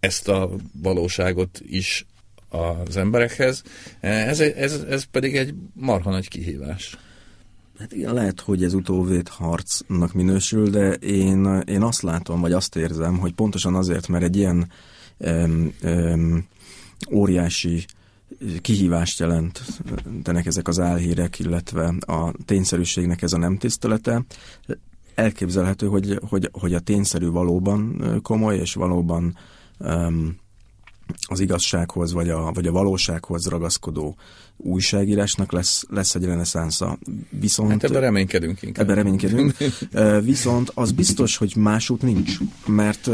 [0.00, 0.50] ezt a
[0.82, 2.06] valóságot is
[2.48, 3.62] az emberekhez.
[4.00, 6.98] Ez, ez, ez pedig egy marha nagy kihívás.
[7.78, 12.76] Hát igen, lehet, hogy ez utóvét harcnak minősül, de én, én azt látom, vagy azt
[12.76, 14.70] érzem, hogy pontosan azért, mert egy ilyen
[15.18, 16.46] um, um,
[17.12, 17.84] óriási
[18.60, 24.24] kihívást jelentenek ezek az álhírek, illetve a tényszerűségnek ez a nem tisztelete.
[25.14, 29.36] Elképzelhető, hogy, hogy, hogy a tényszerű valóban komoly, és valóban
[29.78, 30.36] um,
[31.22, 34.16] az igazsághoz, vagy a, vagy a valósághoz ragaszkodó
[34.56, 36.98] újságírásnak lesz, lesz egy reneszánsza.
[37.30, 38.84] Viszont, hát ebben reménykedünk inkább.
[38.84, 39.56] Ebben reménykedünk.
[40.22, 42.38] Viszont az biztos, hogy másút nincs.
[42.66, 43.10] Mert,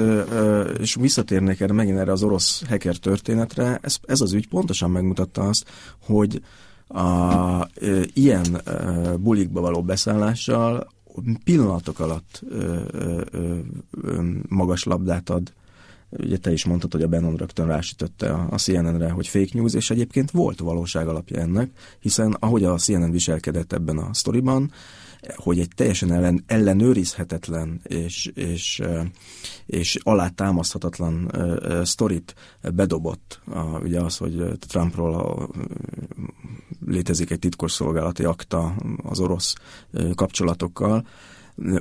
[0.78, 5.48] és visszatérnék erre megint erre az orosz hacker történetre, ez, ez az ügy pontosan megmutatta
[5.48, 5.64] azt,
[5.98, 6.42] hogy
[6.88, 7.68] a,
[8.12, 8.62] ilyen
[9.20, 10.88] bulikba való beszállással
[11.44, 13.20] pillanatok alatt ö, ö,
[13.90, 15.52] ö, magas labdát ad.
[16.10, 19.90] Ugye te is mondtad, hogy a Benon rögtön rásütötte a CNN-re, hogy fake news, és
[19.90, 21.70] egyébként volt valóság alapja ennek,
[22.00, 24.72] hiszen ahogy a CNN viselkedett ebben a sztoriban,
[25.36, 28.82] hogy egy teljesen ellen, ellenőrizhetetlen és, és,
[29.66, 31.30] és alátámaszthatatlan
[31.84, 32.34] sztorit
[32.74, 33.40] bedobott.
[33.44, 35.48] A, ugye az, hogy Trumpról a,
[36.86, 39.54] létezik egy titkosszolgálati akta az orosz
[40.14, 41.06] kapcsolatokkal,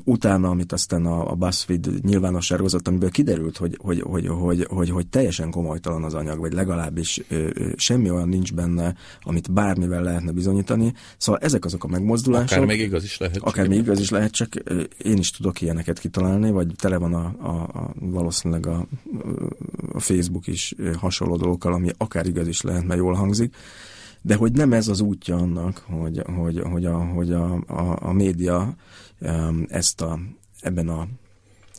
[0.04, 4.90] utána, amit aztán a, a BuzzFeed nyilvánosságra hozott, amiből kiderült, hogy, hogy, hogy, hogy, hogy,
[4.90, 10.04] hogy teljesen komolytalan az anyag, vagy legalábbis ö, ö, semmi olyan nincs benne, amit bármivel
[10.04, 10.94] lehetne bizonyítani.
[11.18, 12.52] Szóval ezek azok a megmozdulások.
[12.52, 13.38] Akár még igaz is lehet.
[13.38, 14.54] Akár még igaz is lehet, csak
[14.98, 18.88] én is tudok ilyeneket kitalálni, vagy tele van a, a, a valószínűleg a,
[19.94, 23.56] a Facebook is hasonló dolgokkal, ami akár igaz is lehet, mert jól hangzik
[24.22, 28.14] de hogy nem ez az útja annak, hogy, hogy, hogy, a, hogy a, a, a
[28.14, 28.76] média
[29.68, 30.20] ezt a,
[30.62, 31.08] ebben a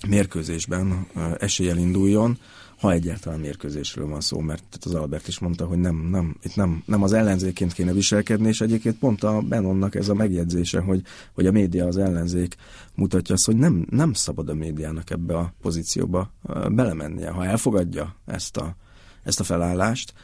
[0.08, 1.06] mérkőzésben
[1.38, 2.38] eséllyel induljon,
[2.80, 6.82] ha egyáltalán mérkőzésről van szó, mert az Albert is mondta, hogy nem, nem, itt nem,
[6.86, 11.46] nem az ellenzéként kéne viselkedni, és egyébként pont a Benonnak ez a megjegyzése, hogy, hogy
[11.46, 12.56] a média az ellenzék
[12.94, 16.32] mutatja azt, hogy nem, nem szabad a médiának ebbe a pozícióba
[16.70, 17.30] belemennie.
[17.30, 18.76] Ha elfogadja ezt a,
[19.22, 20.14] ezt a felállást,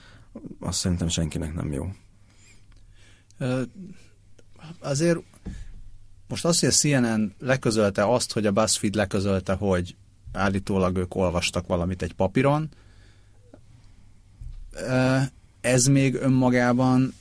[0.61, 1.87] azt szerintem senkinek nem jó.
[4.81, 5.18] Azért
[6.29, 9.96] most azt, hogy a CNN leközölte azt, hogy a BuzzFeed leközölte, hogy
[10.33, 12.68] állítólag ők olvastak valamit egy papíron,
[15.61, 17.14] ez még önmagában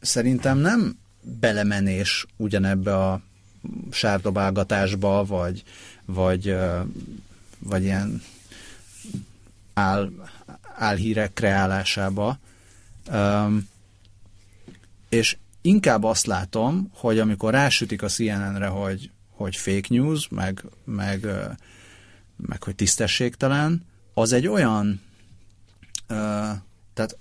[0.00, 3.20] szerintem nem belemenés ugyanebbe a
[3.90, 5.62] sárdobálgatásba, vagy,
[6.04, 6.56] vagy,
[7.58, 8.22] vagy ilyen
[9.74, 10.10] áll,
[10.74, 12.38] álhírek kreálásába.
[15.08, 21.26] És inkább azt látom, hogy amikor rásütik a CNN-re, hogy, hogy fake news, meg, meg,
[22.36, 23.82] meg hogy tisztességtelen,
[24.14, 25.00] az egy olyan,
[26.94, 27.16] tehát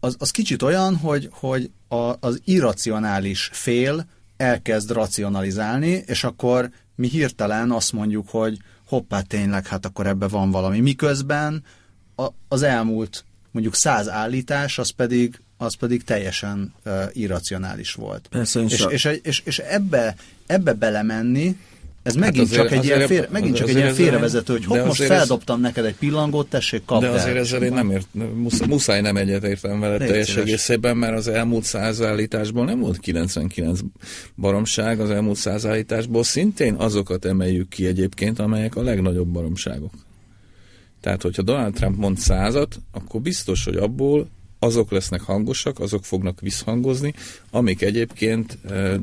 [0.00, 7.08] az, az kicsit olyan, hogy, hogy a, az irracionális fél elkezd racionalizálni, és akkor mi
[7.08, 10.80] hirtelen azt mondjuk, hogy hoppá, tényleg, hát akkor ebbe van valami.
[10.80, 11.64] Miközben
[12.16, 18.28] a, az elmúlt mondjuk száz állítás, az pedig az pedig teljesen uh, irracionális volt.
[18.30, 20.14] Persze, és, és, és, és, és ebbe,
[20.46, 21.56] ebbe belemenni,
[22.02, 24.86] ez hát megint azért, csak egy ilyen, félre, megint csak egy ilyen félrevezető, hogy hopp,
[24.86, 27.40] most feldobtam ez, neked egy pillangót, tessék, kapd De azért el.
[27.40, 32.02] ezzel én nem ért, muszáj, muszáj nem egyetértem vele teljes egészében, mert az elmúlt száz
[32.02, 33.80] állításból nem volt 99
[34.36, 39.92] baromság, az elmúlt száz állításból szintén azokat emeljük ki egyébként, amelyek a legnagyobb baromságok.
[41.00, 44.28] Tehát, hogyha Donald Trump mond százat, akkor biztos, hogy abból
[44.62, 47.14] azok lesznek hangosak, azok fognak visszhangozni,
[47.50, 48.94] amik egyébként eh,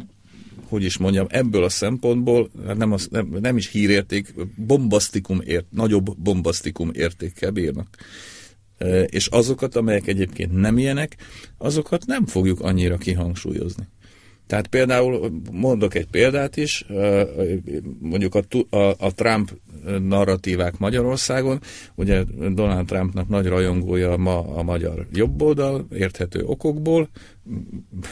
[0.70, 6.18] hogy is mondjam, ebből a szempontból nem, az, nem, nem is hírérték, bombasztikum ért, nagyobb
[6.18, 7.88] bombasztikum értékkel bírnak.
[8.78, 11.16] E, és azokat, amelyek egyébként nem ilyenek,
[11.58, 13.88] azokat nem fogjuk annyira kihangsúlyozni.
[14.48, 16.86] Tehát például mondok egy példát is,
[18.00, 18.44] mondjuk a,
[18.76, 19.52] a, a Trump
[20.00, 21.60] narratívák Magyarországon,
[21.96, 27.10] ugye Donald Trumpnak nagy rajongója ma a magyar jobboldal, érthető okokból,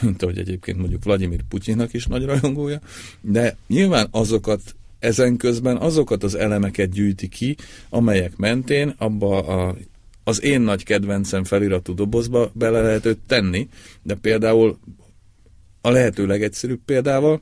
[0.00, 2.80] mint ahogy egyébként mondjuk Vladimir Putyinnak is nagy rajongója,
[3.20, 4.60] de nyilván azokat
[4.98, 7.56] ezen közben azokat az elemeket gyűjti ki,
[7.88, 9.76] amelyek mentén abba a
[10.28, 13.68] az én nagy kedvencem feliratú dobozba bele lehet őt tenni,
[14.02, 14.78] de például
[15.86, 17.40] a lehető legegyszerűbb példával,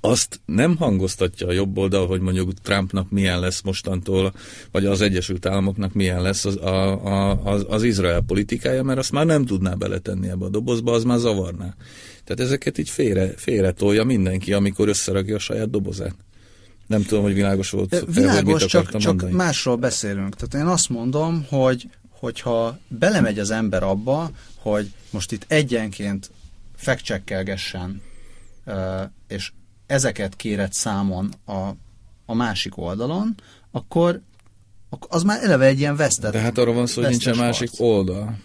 [0.00, 4.32] azt nem hangoztatja a jobb oldal, hogy mondjuk Trumpnak milyen lesz mostantól,
[4.70, 9.12] vagy az Egyesült Államoknak milyen lesz az, a, a, az, az Izrael politikája, mert azt
[9.12, 11.74] már nem tudná beletenni ebbe a dobozba, az már zavarná.
[12.24, 16.14] Tehát ezeket így félre, félre tolja mindenki, amikor összerakja a saját dobozát.
[16.86, 18.04] Nem tudom, hogy világos volt.
[18.14, 20.34] Világos, el, csak, csak másról beszélünk.
[20.36, 26.30] Tehát én azt mondom, hogy hogyha belemegy az ember abba, hogy most itt egyenként
[26.84, 28.02] fekcsekkelgessen,
[29.28, 29.52] és
[29.86, 31.68] ezeket kéred számon a,
[32.26, 33.34] a másik oldalon,
[33.70, 34.20] akkor
[35.08, 36.32] az már eleve egy ilyen vesztett.
[36.32, 38.38] De hát arra van szó, hogy nincsen másik oldal.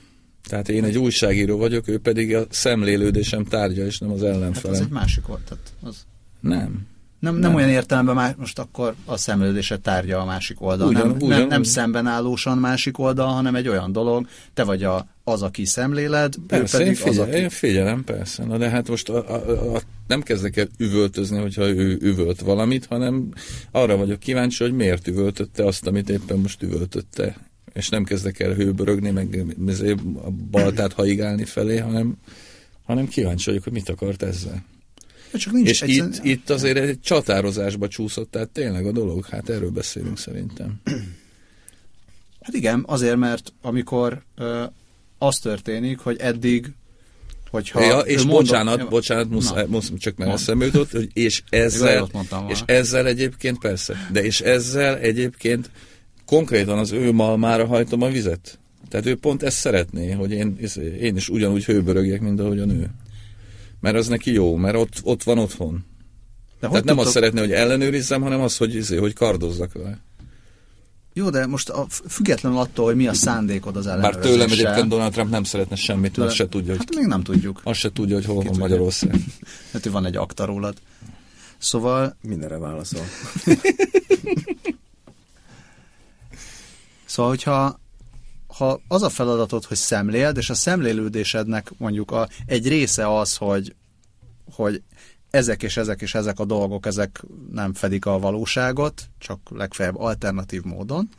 [0.43, 4.73] Tehát én egy újságíró vagyok, ő pedig a szemlélődésem tárgya, és nem az ellenfele.
[4.73, 5.58] Hát ez egy másik oldal.
[5.82, 6.06] Az...
[6.39, 6.88] Nem.
[7.19, 10.88] Nem, nem, nem olyan értelemben már most akkor a szemlődése tárgya a másik oldal.
[10.88, 14.84] Ugyan, nem, ugyan, nem, nem szemben állósan másik oldal, hanem egy olyan dolog, te vagy
[14.84, 17.38] a, az, aki szemléled, persze, ő pedig én figyel, az, aki...
[17.38, 18.45] Én figyelem, persze.
[18.45, 22.86] Na de hát most a, a, a, nem kezdek el üvöltözni, hogyha ő üvölt valamit,
[22.86, 23.29] hanem
[23.71, 27.35] arra vagyok kíváncsi, hogy miért üvöltötte azt, amit éppen most üvöltötte.
[27.73, 29.46] És nem kezdek el hőbörögni, meg
[30.25, 32.17] a baltát haigálni felé, hanem,
[32.85, 34.63] hanem kíváncsi vagyok, hogy mit akart ezzel.
[35.34, 39.50] Csak nincs és egyszerűen- itt, itt azért egy csatározásba csúszott, tehát tényleg a dolog, hát
[39.50, 40.73] erről beszélünk szerintem.
[42.42, 44.63] Hát igen, azért, mert amikor ö,
[45.17, 46.71] az történik, hogy eddig,
[47.52, 47.82] hogyha...
[47.84, 50.42] Ja, és mondott- bocsánat, Ja, bocsánat, muszáj, muszáj, csak mert Mond.
[50.42, 52.10] eszembe jutott, hogy és ezzel,
[52.48, 55.69] és ezzel egyébként persze, de és ezzel egyébként
[56.25, 58.60] konkrétan az ő malmára hajtom a vizet.
[58.90, 60.58] Tehát ő pont ezt szeretné, hogy én,
[61.00, 62.90] én is ugyanúgy hőbörögjek, mint ahogy a nő.
[63.80, 65.86] Mert az neki jó, mert ott, ott van otthon.
[66.60, 69.73] De hogy Tehát nem azt tudtok- szeretné, hogy ellenőrizzem, hanem az, hogy, izé, hogy kardozzak
[69.73, 70.00] vele.
[71.13, 74.32] Jó, de most a, függetlenül attól, hogy mi a szándékod az Bár ellenőrzéssel.
[74.32, 77.23] tőlem egyébként Donald Trump nem szeretne semmit, mert azt se tudja, hogy, Hát még nem
[77.23, 77.62] tudjuk.
[77.63, 78.58] azt se tudja, hogy hol van?
[78.58, 79.15] Magyarország.
[79.73, 80.77] Hát, hogy van egy akta rólad.
[81.58, 83.02] Szóval, Mindenre válaszol.
[87.06, 87.80] szóval hogyha
[88.60, 93.75] ha az a feladatod, hogy szemléld, és a szemlélődésednek mondjuk a, egy része az, hogy,
[94.53, 94.81] hogy
[95.29, 100.63] ezek és ezek és ezek a dolgok, ezek nem fedik a valóságot, csak legfeljebb alternatív
[100.63, 101.10] módon,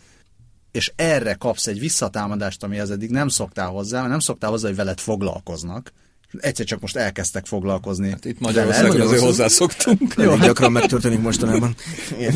[0.73, 4.77] és erre kapsz egy visszatámadást, amihez eddig nem szoktál hozzá, mert nem szoktál hozzá, hogy
[4.77, 5.93] veled foglalkoznak.
[6.39, 8.11] Egyszer csak most elkezdtek foglalkozni.
[8.11, 8.41] Hát itt.
[8.41, 10.15] Magyarországon azért hozzászoktunk.
[10.17, 10.47] Jó, hát...
[10.47, 11.75] gyakran megtörténik mostanában.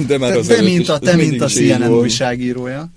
[0.07, 2.03] De már Te, az te, mint a, te, mint a CNN volt.
[2.03, 2.91] újságírója,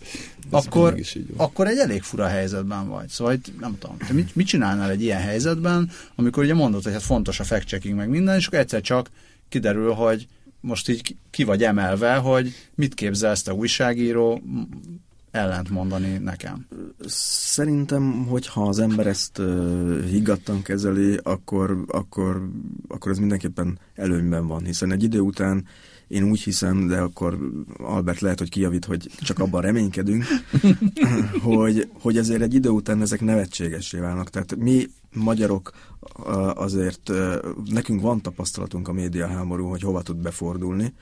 [0.49, 0.99] akkor,
[1.35, 3.07] akkor egy elég fura helyzetben vagy.
[3.07, 6.93] Szóval itt, nem tudom, te mit, mit csinálnál egy ilyen helyzetben, amikor ugye mondod, hogy
[6.93, 9.09] hát fontos a fact-checking meg minden, és akkor egyszer csak
[9.49, 10.27] kiderül, hogy
[10.59, 14.41] most így ki- vagy emelve, hogy mit képzelsz te újságíró
[15.31, 16.67] ellent mondani nekem.
[17.05, 22.49] Szerintem, hogyha az ember ezt uh, higgadtan kezeli, akkor, akkor,
[22.87, 25.65] akkor ez mindenképpen előnyben van, hiszen egy idő után
[26.07, 27.37] én úgy hiszem, de akkor
[27.77, 30.23] Albert lehet, hogy kijavít, hogy csak abban reménykedünk,
[31.43, 34.29] hogy, hogy ezért egy idő után ezek nevetségessé válnak.
[34.29, 35.71] Tehát mi magyarok
[36.19, 37.35] uh, azért, uh,
[37.71, 40.93] nekünk van tapasztalatunk a médiaháború, hogy hova tud befordulni.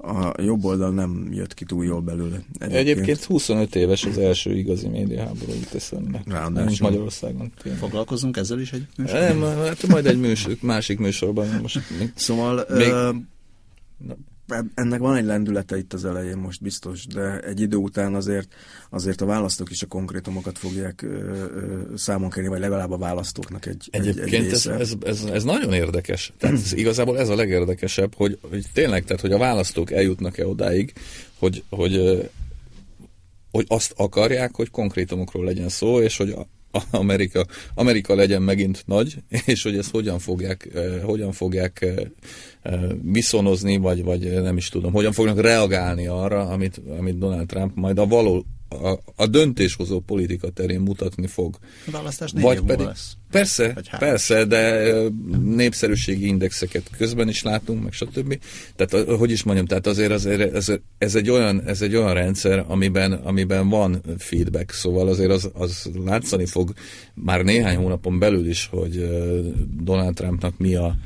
[0.00, 2.42] A jobb oldal nem jött ki túl jól belőle.
[2.58, 6.22] Egyébként 25 éves az első igazi médiaháború jut eszembe.
[6.26, 6.86] Ráadásul.
[6.88, 7.52] Magyarországon.
[7.62, 7.80] tényleg.
[7.80, 9.38] Foglalkozunk ezzel is egy műsorban?
[9.38, 11.48] Nem, hát majd egy műsor, másik műsorban.
[11.62, 12.92] Most még, Szóval Még-
[13.98, 14.16] Na.
[14.74, 18.54] Ennek van egy lendülete itt az elején most biztos, de egy idő után azért,
[18.90, 23.66] azért a választók is a konkrétumokat fogják ö, ö, számon kérni, vagy legalább a választóknak
[23.66, 26.32] egy, egy, egy Egyébként ez, ez, ez, ez nagyon érdekes.
[26.38, 30.92] Tehát ez, igazából ez a legérdekesebb, hogy, hogy tényleg, tehát hogy a választók eljutnak-e odáig,
[31.38, 32.22] hogy, hogy,
[33.50, 36.34] hogy azt akarják, hogy konkrétumokról legyen szó, és hogy
[36.90, 41.94] Amerika, Amerika legyen megint nagy, és hogy ezt hogyan fogják, eh, hogyan fogják eh,
[42.62, 47.74] eh, viszonozni, vagy, vagy nem is tudom, hogyan fognak reagálni arra, amit, amit Donald Trump
[47.74, 51.58] majd a való a, a döntéshozó politika terén mutatni fog.
[51.86, 53.16] A választás négy Vagy év pedig, lesz.
[53.30, 54.92] Persze, Vagy persze, de
[55.44, 58.38] népszerűségi indexeket közben is látunk, meg stb.
[58.76, 62.64] Tehát, hogy is mondjam, tehát azért, azért ez, ez, egy olyan, ez egy olyan rendszer,
[62.66, 66.72] amiben, amiben van feedback, szóval azért az, az látszani fog
[67.14, 69.08] már néhány hónapon belül is, hogy
[69.80, 70.96] Donald Trumpnak mi a,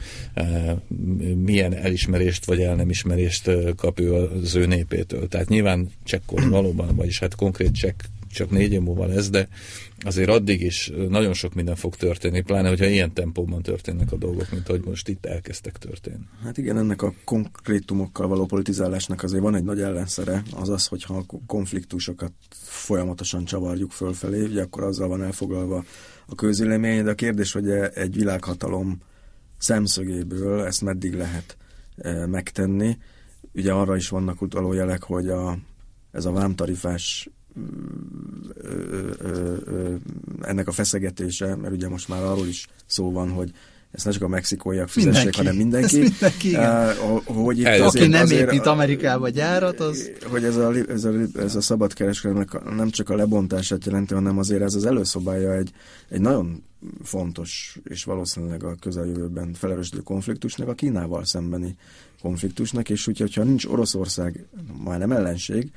[1.36, 5.28] milyen elismerést vagy el nem ismerést kap ő az ő népétől.
[5.28, 8.00] Tehát nyilván csekkol valóban, vagyis hát konkrét csekk
[8.32, 9.48] csak négy év múlva lesz, de
[10.04, 14.50] azért addig is nagyon sok minden fog történni, pláne, hogyha ilyen tempóban történnek a dolgok,
[14.50, 16.24] mint ahogy most itt elkezdtek történni.
[16.42, 21.16] Hát igen, ennek a konkrétumokkal való politizálásnak azért van egy nagy ellenszere, az az, hogyha
[21.16, 22.32] a konfliktusokat
[22.62, 25.84] folyamatosan csavarjuk fölfelé, ugye akkor azzal van elfoglalva
[26.26, 28.98] a közélemény, de a kérdés, hogy egy világhatalom
[29.58, 31.56] szemszögéből ezt meddig lehet
[31.96, 32.96] e, megtenni.
[33.54, 35.58] Ugye arra is vannak utaló jelek, hogy a,
[36.10, 37.30] ez a vámtarifás
[40.40, 43.50] ennek a feszegetése, mert ugye most már arról is szó van, hogy
[43.92, 45.38] ezt ne csak a mexikóiak fizessék, Mindenki.
[45.38, 45.98] hanem mindenki.
[45.98, 46.86] Mindenki, igen.
[46.96, 50.10] Uh, hogy itt Aki azért- nem azért- épít Amerikába gyárat, az...
[50.30, 54.38] hogy ez a, ez a, ez a szabadkereskedelemnek a- nem csak a lebontását jelenti, hanem
[54.38, 55.70] azért ez az előszobája egy,
[56.08, 56.62] egy nagyon
[57.02, 61.76] fontos és valószínűleg a közeljövőben felerősödő konfliktusnak, a Kínával szembeni
[62.22, 64.44] konfliktusnak, és úgyhogy ha nincs Oroszország,
[64.84, 65.70] már nem ellenség,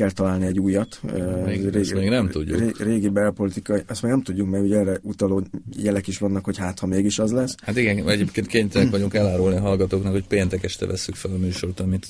[0.00, 1.00] kell találni egy újat.
[1.44, 2.58] Még- ezt még nem tudjuk.
[2.58, 5.42] Ré, régi belpolitikai, azt még nem tudjuk, mert ugye erre utaló
[5.76, 7.54] jelek is vannak, hogy hát, ha mégis az lesz.
[7.62, 11.80] Hát igen, egyébként kénytelenek vagyunk elárulni a hallgatóknak, hogy péntek este vesszük fel a műsort,
[11.80, 12.06] amit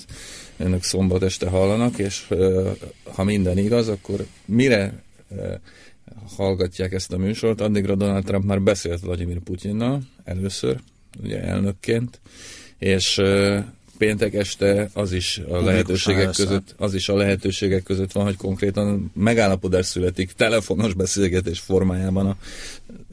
[0.57, 2.29] önök szombat este hallanak, és
[3.15, 5.03] ha minden igaz, akkor mire
[6.37, 10.81] hallgatják ezt a műsort, addigra Donald Trump már beszélt Vladimir Putyinnal először,
[11.23, 12.21] ugye elnökként,
[12.79, 13.21] és
[14.01, 19.13] péntek este az is a lehetőségek között, az is a lehetőségek között van, hogy konkrétan
[19.15, 22.37] megállapodás születik telefonos beszélgetés formájában a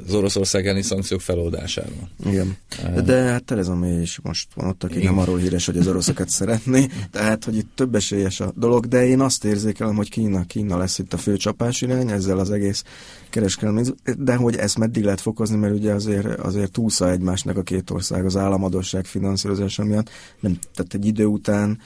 [0.06, 2.10] az Oroszország elleni szankciók feloldásáról.
[2.26, 2.58] Igen.
[3.06, 5.14] De hát Tereza May is most van ott, aki Igen.
[5.14, 9.06] nem arról híres, hogy az oroszokat szeretné, tehát, hogy itt több esélyes a dolog, de
[9.06, 12.84] én azt érzékelem, hogy Kína, Kína lesz itt a fő csapás irány, ezzel az egész
[13.30, 13.82] kereskedelmi,
[14.18, 18.26] de hogy ezt meddig lehet fokozni, mert ugye azért, azért túlsza egymásnak a két ország
[18.26, 21.80] az államadosság finanszírozása miatt, nem, tehát egy idő után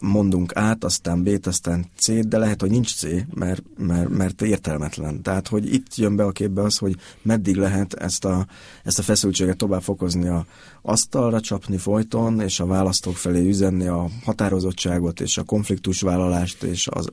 [0.00, 5.22] mondunk át, aztán B-t, aztán C-t, de lehet, hogy nincs C, mert, mert, mert értelmetlen.
[5.22, 8.46] Tehát, hogy itt jön be a képbe az, hogy meddig lehet ezt a,
[8.84, 10.46] ezt a feszültséget tovább fokozni a
[10.82, 17.08] asztalra csapni folyton, és a választók felé üzenni a határozottságot, és a konfliktusvállalást, és az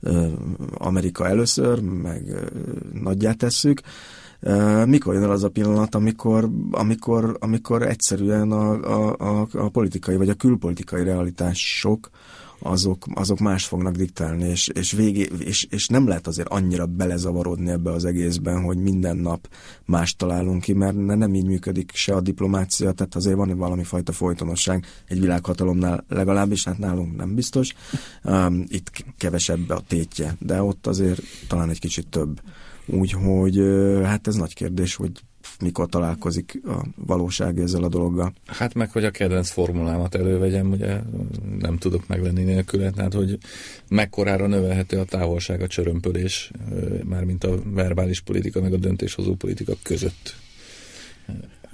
[0.00, 0.28] ö,
[0.74, 2.46] Amerika először, meg ö,
[2.92, 3.80] nagyját tesszük,
[4.86, 10.16] mikor jön el az a pillanat, amikor, amikor, amikor egyszerűen a, a, a, a politikai
[10.16, 12.10] vagy a külpolitikai realitások
[12.58, 17.70] azok, azok más fognak diktálni, és, és, végé, és, és nem lehet azért annyira belezavarodni
[17.70, 19.48] ebbe az egészben, hogy minden nap
[19.84, 24.12] más találunk ki, mert nem így működik se a diplomácia, tehát azért van valami fajta
[24.12, 27.74] folytonosság egy világhatalomnál legalábbis, hát nálunk nem biztos.
[28.24, 32.40] Um, itt kevesebb a tétje, de ott azért talán egy kicsit több.
[32.86, 33.56] Úgyhogy
[34.04, 35.10] hát ez nagy kérdés, hogy
[35.60, 38.32] mikor találkozik a valóság ezzel a dologgal.
[38.46, 41.00] Hát meg, hogy a kedvenc formulámat elővegyem, ugye
[41.58, 43.38] nem tudok meglenni nélküle, tehát hogy
[43.88, 46.50] mekkorára növelhető a távolság a csörömpölés,
[47.04, 50.34] mármint a verbális politika meg a döntéshozó politika között.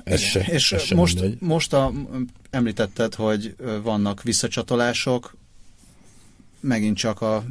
[0.04, 1.92] Ez se, és ez most, most a,
[2.50, 5.36] említetted, hogy vannak visszacsatolások,
[6.60, 7.44] megint csak a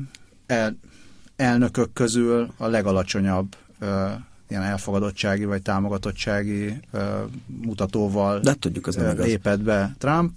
[0.45, 0.78] el,
[1.42, 3.56] elnökök közül a legalacsonyabb
[4.50, 6.80] ilyen elfogadottsági vagy támogatottsági
[7.62, 10.32] mutatóval De tudjuk, az nem lépett be Trump,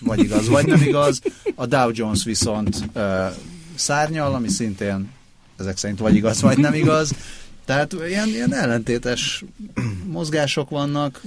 [0.00, 1.20] vagy igaz, vagy nem igaz.
[1.54, 3.26] A Dow Jones viszont ö,
[3.74, 5.10] szárnyal, ami szintén
[5.58, 7.12] ezek szerint vagy igaz, vagy nem igaz.
[7.64, 9.44] Tehát ilyen, ilyen ellentétes
[10.06, 11.22] mozgások vannak.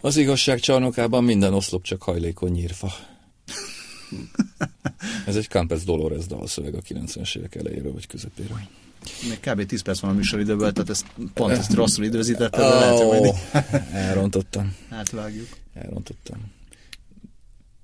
[0.00, 2.92] Az igazság csarnokában minden oszlop csak hajlékony nyírfa.
[5.26, 8.60] Ez egy Campes Dolores dalszöveg a 90-es évek elejéről vagy közepéről.
[9.28, 9.66] Még kb.
[9.66, 13.34] 10 perc van a műsoridőből, tehát ezt pont ezt rosszul időzítetted, de lehet, hogy majd...
[13.92, 14.74] Elrontottam.
[14.88, 15.48] Átvágjuk.
[15.74, 16.56] Elrontottam.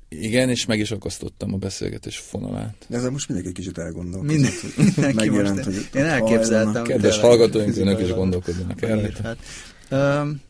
[0.09, 2.87] Igen, és meg is akasztottam a beszélgetés fonalát.
[2.89, 4.33] De ezzel most mindenki kicsit elgondolkozott.
[4.33, 6.85] Minden, mindenki megjelent, most, hogy én elképzeltem.
[6.85, 9.11] Kedves hallgatóink, önök is gondolkodjanak el.
[9.23, 9.39] Hát,
[10.23, 10.41] um,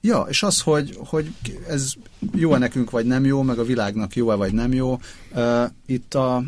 [0.00, 1.34] Ja, és az, hogy, hogy
[1.68, 1.92] ez
[2.34, 5.00] jó-e nekünk, vagy nem jó, meg a világnak jó-e, vagy nem jó.
[5.34, 6.42] Uh, itt a,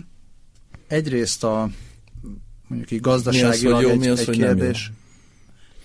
[0.86, 1.70] egyrészt a
[2.66, 4.92] mondjuk így gazdaságilag mi az, jó, egy, mi az, egy kérdés.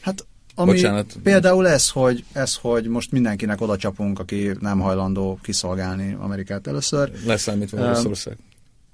[0.01, 1.15] Hát ami Bocsánat.
[1.23, 7.11] például ez hogy, ez, hogy most mindenkinek oda csapunk, aki nem hajlandó kiszolgálni Amerikát először.
[7.25, 8.37] Leszámítva Oroszország.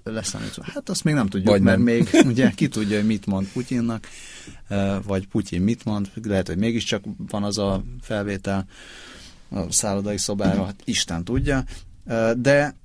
[0.03, 0.63] Leszámítva.
[0.73, 1.85] Hát azt még nem tudjuk, Vagy mert nem.
[1.85, 4.07] még ugye ki tudja, hogy mit mond Putyinnak
[5.05, 8.65] vagy Putyin mit mond, lehet, hogy mégiscsak van az a felvétel
[9.49, 11.63] a szállodai szobára, hát Isten tudja,
[12.37, 12.75] de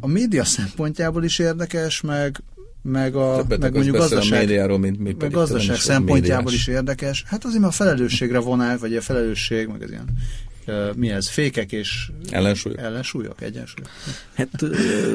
[0.00, 2.42] a média szempontjából is érdekes, meg
[2.82, 6.60] meg, a, Többet meg mondjuk gazdaság, a médiáról, mint mi meg gazdaság szempontjából médiás.
[6.60, 7.24] is érdekes.
[7.26, 10.08] Hát azért, a felelősségre vonál, vagy a felelősség, meg ez ilyen
[10.94, 13.90] mi ez, fékek és ellensúlyok, ellensúlyok egyensúlyok.
[14.34, 14.62] Hát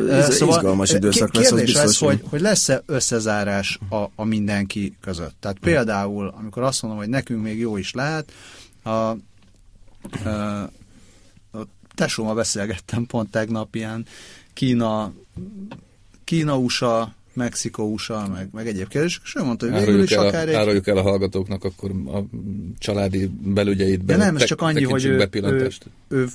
[0.10, 1.84] ez szóval, izgalmas időszak lesz, az biztos.
[1.84, 5.36] Ez, hogy, hogy lesz-e összezárás a, a mindenki között.
[5.39, 8.32] Tehát például, amikor azt mondom, hogy nekünk még jó is lehet,
[8.84, 9.18] a, a,
[11.52, 14.06] a tesóma beszélgettem pont tegnap ilyen
[14.54, 15.14] Kína,
[16.24, 20.53] Kína-USA Mexikó-USA, meg, meg egyéb kérdések, és ő mondta, hogy végül is akár egy...
[20.53, 22.19] Áruljuk el a hallgatóknak akkor a
[22.79, 25.69] családi belügyeit be, De nem, ez csak annyi, hogy ő, ő,
[26.07, 26.27] ő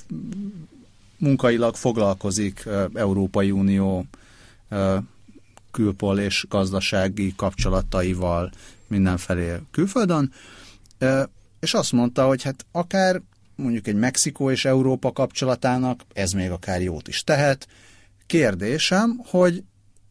[1.17, 4.05] munkailag foglalkozik Európai Unió
[5.71, 8.51] külpol és gazdasági kapcsolataival
[8.87, 10.33] mindenfelé külföldön,
[11.59, 13.21] és azt mondta, hogy hát akár
[13.55, 17.67] mondjuk egy Mexikó és Európa kapcsolatának ez még akár jót is tehet.
[18.25, 19.63] Kérdésem, hogy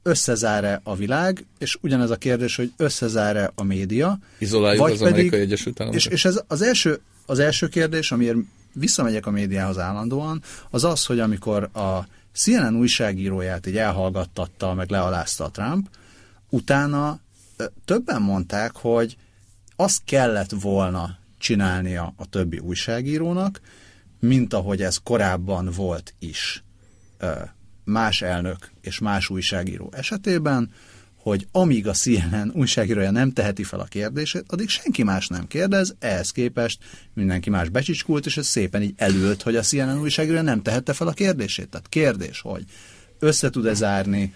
[0.07, 4.19] összezár-e a világ, és ugyanez a kérdés, hogy összezár-e a média.
[4.39, 6.05] Izoláljuk vagy az pedig, Amerikai Egyesült Államokat?
[6.05, 8.37] És, és ez az első, az első kérdés, amiért
[8.73, 15.45] visszamegyek a médiához állandóan, az az, hogy amikor a CNN újságíróját így elhallgattatta, meg lealázta
[15.45, 15.89] a Trump,
[16.49, 17.21] utána
[17.85, 19.17] többen mondták, hogy
[19.77, 23.61] azt kellett volna csinálnia a többi újságírónak,
[24.21, 26.65] mint ahogy ez korábban volt is
[27.87, 30.71] más elnök és más újságíró esetében,
[31.17, 35.95] hogy amíg a CNN újságírója nem teheti fel a kérdését, addig senki más nem kérdez,
[35.99, 36.79] ehhez képest
[37.15, 41.07] mindenki más becsicskult, és ez szépen így elült, hogy a CNN újságírója nem tehette fel
[41.07, 41.69] a kérdését.
[41.69, 42.65] Tehát kérdés, hogy
[43.19, 44.35] össze tud-e zárni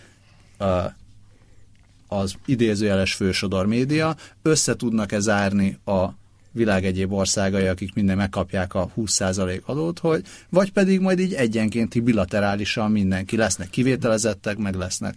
[2.08, 6.08] az idézőjeles fősodor média, össze tudnak-e zárni a
[6.52, 12.00] világ egyéb országai, akik minden megkapják a 20% adót, hogy, vagy pedig majd így egyenkénti
[12.00, 15.14] bilaterálisan mindenki lesznek kivételezettek, meg lesznek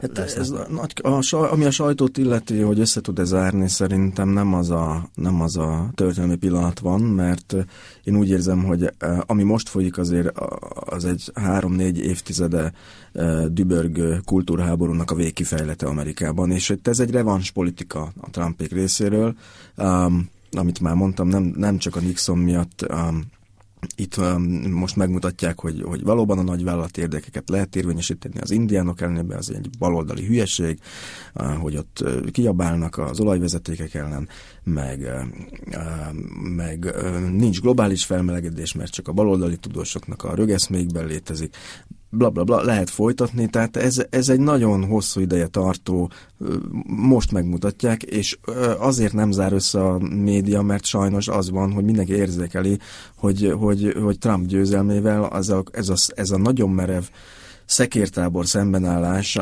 [0.00, 4.54] Hát ez a, nagy, a, ami a sajtót illeti, hogy össze tud-e zárni, szerintem nem
[4.54, 7.54] az, a, nem az a történelmi pillanat van, mert
[8.04, 8.92] én úgy érzem, hogy
[9.26, 10.38] ami most folyik azért
[10.70, 12.72] az egy három-négy évtizede
[13.48, 19.34] dübörg kultúrháborúnak a végkifejlete Amerikában, és ez egy revans politika a Trumpék részéről,
[19.76, 23.24] um, amit már mondtam, nem, nem csak a Nixon miatt um,
[23.96, 28.40] itt um, most megmutatják, hogy, hogy valóban a nagyvállalati érdekeket lehet érvényesíteni.
[28.40, 30.78] Az indiánok ellenében, az egy baloldali hülyeség,
[31.34, 34.28] uh, hogy ott uh, kiabálnak az olajvezetékek ellen,
[34.64, 36.12] meg, uh,
[36.56, 36.94] meg
[37.32, 41.56] nincs globális felmelegedés, mert csak a baloldali tudósoknak a rögeszmékben létezik
[42.10, 46.10] bla bla bla, lehet folytatni, tehát ez, ez egy nagyon hosszú ideje tartó,
[46.86, 48.38] most megmutatják, és
[48.78, 52.78] azért nem zár össze a média, mert sajnos az van, hogy mindenki érzékeli,
[53.16, 57.04] hogy, hogy, hogy Trump győzelmével az a, ez, a, ez a nagyon merev
[57.64, 59.38] szekértábor szembenállás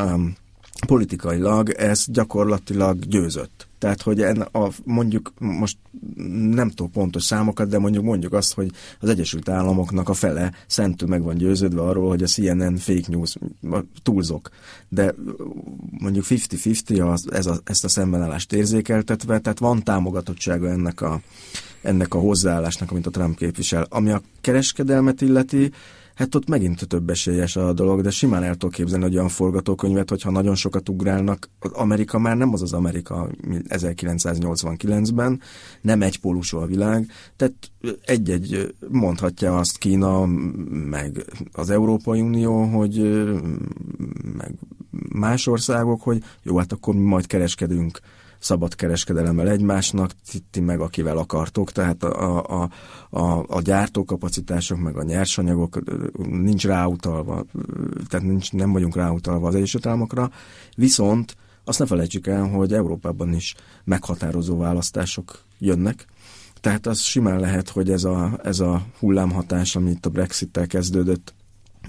[0.87, 3.66] politikailag ez gyakorlatilag győzött.
[3.79, 5.79] Tehát, hogy en a, mondjuk most
[6.51, 8.71] nem tudok pontos számokat, de mondjuk mondjuk azt, hogy
[9.01, 13.37] az Egyesült Államoknak a fele szentül meg van győződve arról, hogy a CNN fake news,
[14.03, 14.51] túlzok.
[14.89, 15.15] De
[15.99, 21.21] mondjuk 50-50 az, ez a, ezt a szembenállást érzékeltetve, tehát van támogatottsága ennek a,
[21.83, 23.87] ennek a hozzáállásnak, amit a Trump képvisel.
[23.89, 25.73] Ami a kereskedelmet illeti,
[26.17, 30.09] hát ott megint több esélyes a dolog, de simán el tudok képzelni egy olyan forgatókönyvet,
[30.09, 33.31] hogyha nagyon sokat ugrálnak, Amerika már nem az az Amerika
[33.69, 35.41] 1989-ben,
[35.81, 37.55] nem egy pólusú a világ, tehát
[38.05, 40.27] egy-egy mondhatja azt Kína,
[40.91, 43.25] meg az Európai Unió, hogy
[44.37, 44.55] meg
[45.09, 48.01] más országok, hogy jó, hát akkor mi majd kereskedünk
[48.39, 50.11] szabad kereskedelemmel egymásnak,
[50.51, 52.71] ti meg akivel akartok, tehát a, a,
[53.11, 55.79] a, a gyártókapacitások, meg a nyersanyagok
[56.29, 57.45] nincs ráutalva,
[58.09, 60.31] tehát nincs, nem vagyunk ráutalva az Egyesült Államokra,
[60.77, 66.07] viszont azt ne felejtsük el, hogy Európában is meghatározó választások jönnek,
[66.61, 71.35] tehát az simán lehet, hogy ez a, ez a hullámhatás, amit a Brexit-tel kezdődött,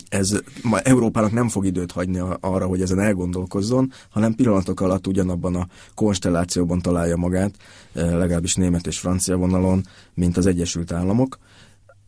[0.10, 5.56] ez ma Európának nem fog időt hagyni arra, hogy ezen elgondolkozzon, hanem pillanatok alatt ugyanabban
[5.56, 7.56] a konstellációban találja magát,
[7.94, 9.84] eh, legalábbis német és francia vonalon,
[10.14, 11.40] mint az Egyesült Államok.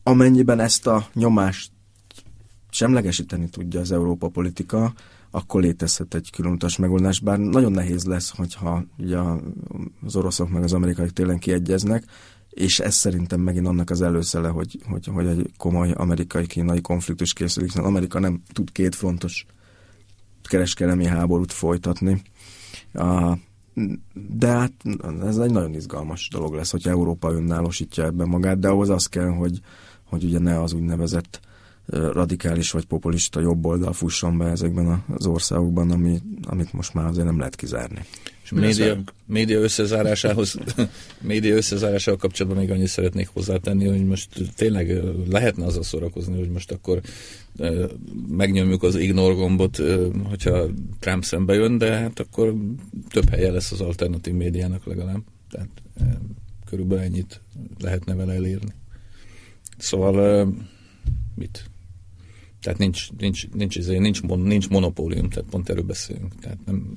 [0.03, 1.71] Amennyiben ezt a nyomást
[2.69, 4.93] semlegesíteni tudja az Európa politika,
[5.31, 9.17] akkor létezhet egy különutas megoldás, bár nagyon nehéz lesz, hogyha ugye
[10.05, 12.03] az oroszok meg az amerikai télen kiegyeznek,
[12.49, 17.63] és ez szerintem megint annak az előszele, hogy, hogy, hogy egy komoly amerikai-kínai konfliktus készül,
[17.63, 19.45] hiszen Amerika nem tud kétfrontos
[20.41, 22.21] kereskedelmi háborút folytatni.
[24.13, 24.73] De hát
[25.23, 29.29] ez egy nagyon izgalmas dolog lesz, hogy Európa önállósítja ebben magát, de ahhoz az kell,
[29.29, 29.59] hogy,
[30.03, 31.39] hogy ugye ne az úgynevezett
[31.91, 37.25] radikális vagy populista jobb oldal fusson be ezekben az országokban, ami, amit most már azért
[37.25, 38.05] nem lehet kizárni.
[38.51, 40.57] És média, média összezárásához,
[41.21, 46.49] média összezárásához kapcsolatban még annyit szeretnék hozzátenni, hogy most tényleg lehetne az a szórakozni, hogy
[46.49, 47.01] most akkor
[48.27, 49.81] megnyomjuk az ignore gombot,
[50.23, 50.65] hogyha
[50.99, 52.55] Trump szembe jön, de hát akkor
[53.09, 55.21] több helye lesz az alternatív médiának legalább.
[55.49, 55.69] Tehát
[56.65, 57.41] körülbelül ennyit
[57.79, 58.73] lehetne vele elérni.
[59.77, 60.47] Szóval
[61.35, 61.69] mit?
[62.61, 66.35] Tehát nincs, nincs, nincs, nincs, nincs, nincs monopólium, tehát pont erről beszélünk.
[66.39, 66.95] Tehát nem,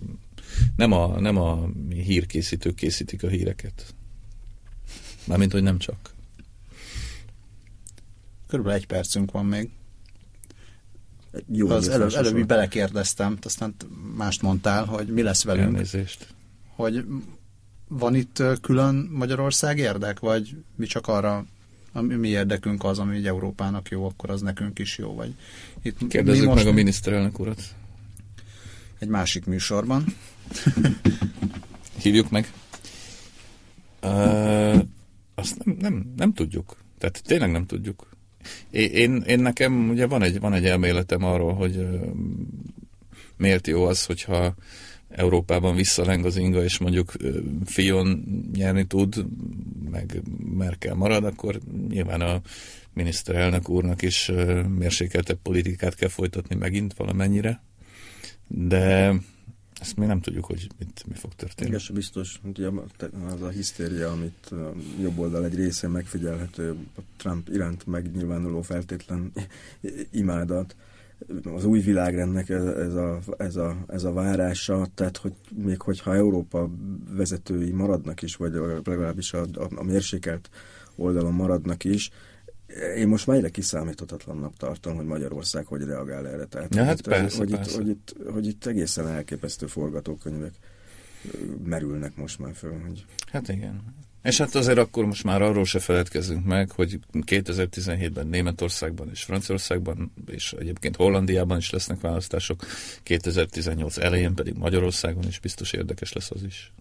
[0.77, 3.95] nem a, nem a hírkészítők készítik a híreket.
[5.27, 6.15] Mármint, hogy nem csak.
[8.47, 9.71] Körülbelül egy percünk van még.
[11.53, 13.75] Jó, az előbb, előbbi belekérdeztem, aztán
[14.17, 15.75] mást mondtál, hogy mi lesz velünk.
[15.75, 16.35] Elnézést.
[16.75, 17.05] Hogy
[17.89, 21.47] van itt külön Magyarország érdek, vagy mi csak arra
[21.93, 25.15] a mi érdekünk az, ami Európának jó, akkor az nekünk is jó.
[25.15, 25.35] Vagy
[25.83, 27.63] itt Kérdezzük most meg a miniszterelnök urat.
[28.99, 30.05] Egy másik műsorban.
[32.03, 32.53] Hívjuk meg.
[34.03, 34.83] Uh,
[35.35, 36.77] azt nem, nem, nem tudjuk.
[36.99, 38.09] Tehát tényleg nem tudjuk.
[38.71, 42.11] Én, én nekem ugye van egy, van egy elméletem arról, hogy uh,
[43.37, 44.55] miért jó az, hogyha
[45.09, 47.13] Európában visszaleng az inga, és mondjuk
[47.65, 48.25] Fion
[48.55, 49.27] nyerni tud,
[49.91, 50.23] meg
[50.55, 52.41] Merkel marad, akkor nyilván a
[52.93, 54.31] miniszterelnök úrnak is
[54.79, 57.63] mérsékeltebb politikát kell folytatni megint valamennyire,
[58.49, 59.15] de
[59.83, 61.68] ezt még nem tudjuk, hogy mit, mi fog történni.
[61.68, 62.68] Igen, biztos, hogy
[63.33, 64.51] az a hisztéria, amit
[65.01, 69.33] jobb oldal egy részén megfigyelhető, a Trump iránt megnyilvánuló feltétlen
[70.11, 70.76] imádat,
[71.45, 76.14] az új világrendnek ez, ez, a, ez, a, ez a várása, tehát hogy még hogyha
[76.14, 76.70] Európa
[77.11, 78.53] vezetői maradnak is, vagy
[78.85, 80.51] legalábbis a, a, a mérsékelt
[80.97, 82.11] oldalon maradnak is,
[82.97, 86.45] én most már egyre kiszámíthatatlannak tartom, hogy Magyarország hogy reagál erre.
[86.45, 87.70] Tehát, ja, hát itt, persze, hogy, persze.
[87.70, 90.53] Itt, hogy, itt, hogy itt egészen elképesztő forgatókönyvek
[91.64, 92.81] merülnek most már föl.
[92.87, 93.05] Hogy...
[93.33, 93.95] Hát igen.
[94.23, 100.12] És hát azért akkor most már arról se feledkezzünk meg, hogy 2017-ben Németországban és Franciaországban,
[100.27, 102.64] és egyébként Hollandiában is lesznek választások,
[103.03, 106.73] 2018 elején pedig Magyarországon is biztos érdekes lesz az is.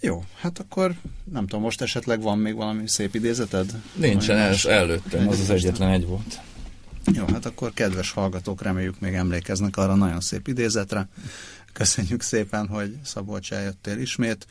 [0.00, 0.94] Jó, hát akkor
[1.32, 3.74] nem tudom, most esetleg van még valami szép idézeted?
[3.94, 6.40] Nincsen, ez előttem, az az egyetlen egy volt.
[7.14, 11.08] Jó, hát akkor kedves hallgatók, reméljük még emlékeznek arra nagyon szép idézetre.
[11.72, 14.46] Köszönjük szépen, hogy Szabolcs eljöttél ismét.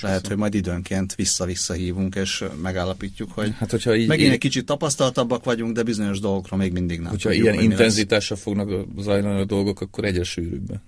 [0.00, 4.66] Lehet, hogy majd időnként vissza-vissza hívunk, és megállapítjuk, hogy Hát, hogyha így, megint egy kicsit
[4.66, 9.40] tapasztaltabbak vagyunk, de bizonyos dolgokról még mindig nem hogyha tudjuk, ilyen hogy intenzitással fognak zajlani
[9.40, 10.82] a dolgok, akkor egyre sűrűbben.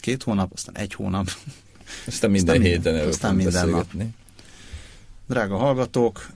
[0.00, 1.30] Két hónap, aztán egy hónap.
[2.06, 3.86] Aztán minden Aztán héten erről aztán minden nap.
[5.28, 6.26] Drága hallgatók,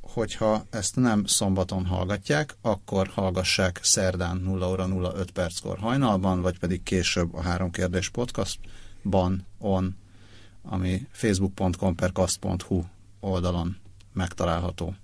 [0.00, 6.82] hogyha ezt nem szombaton hallgatják, akkor hallgassák szerdán 0 óra 05 perckor hajnalban, vagy pedig
[6.82, 9.96] később a Három Kérdés podcastban, on,
[10.62, 12.82] ami facebook.com per kast.hu
[13.20, 13.76] oldalon
[14.12, 14.94] megtalálható.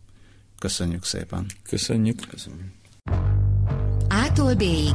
[0.58, 1.46] Köszönjük szépen!
[1.62, 2.20] Köszönjük.
[2.28, 2.72] Köszönöm.
[4.08, 4.94] Ától B-ig.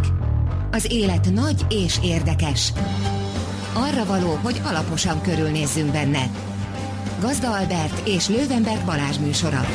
[0.72, 2.74] Az élet nagy és érdekes.
[3.74, 6.30] Arra való, hogy alaposan körülnézzünk benne.
[7.20, 9.66] Gazda Albert és Lővenberg Balázs műsora.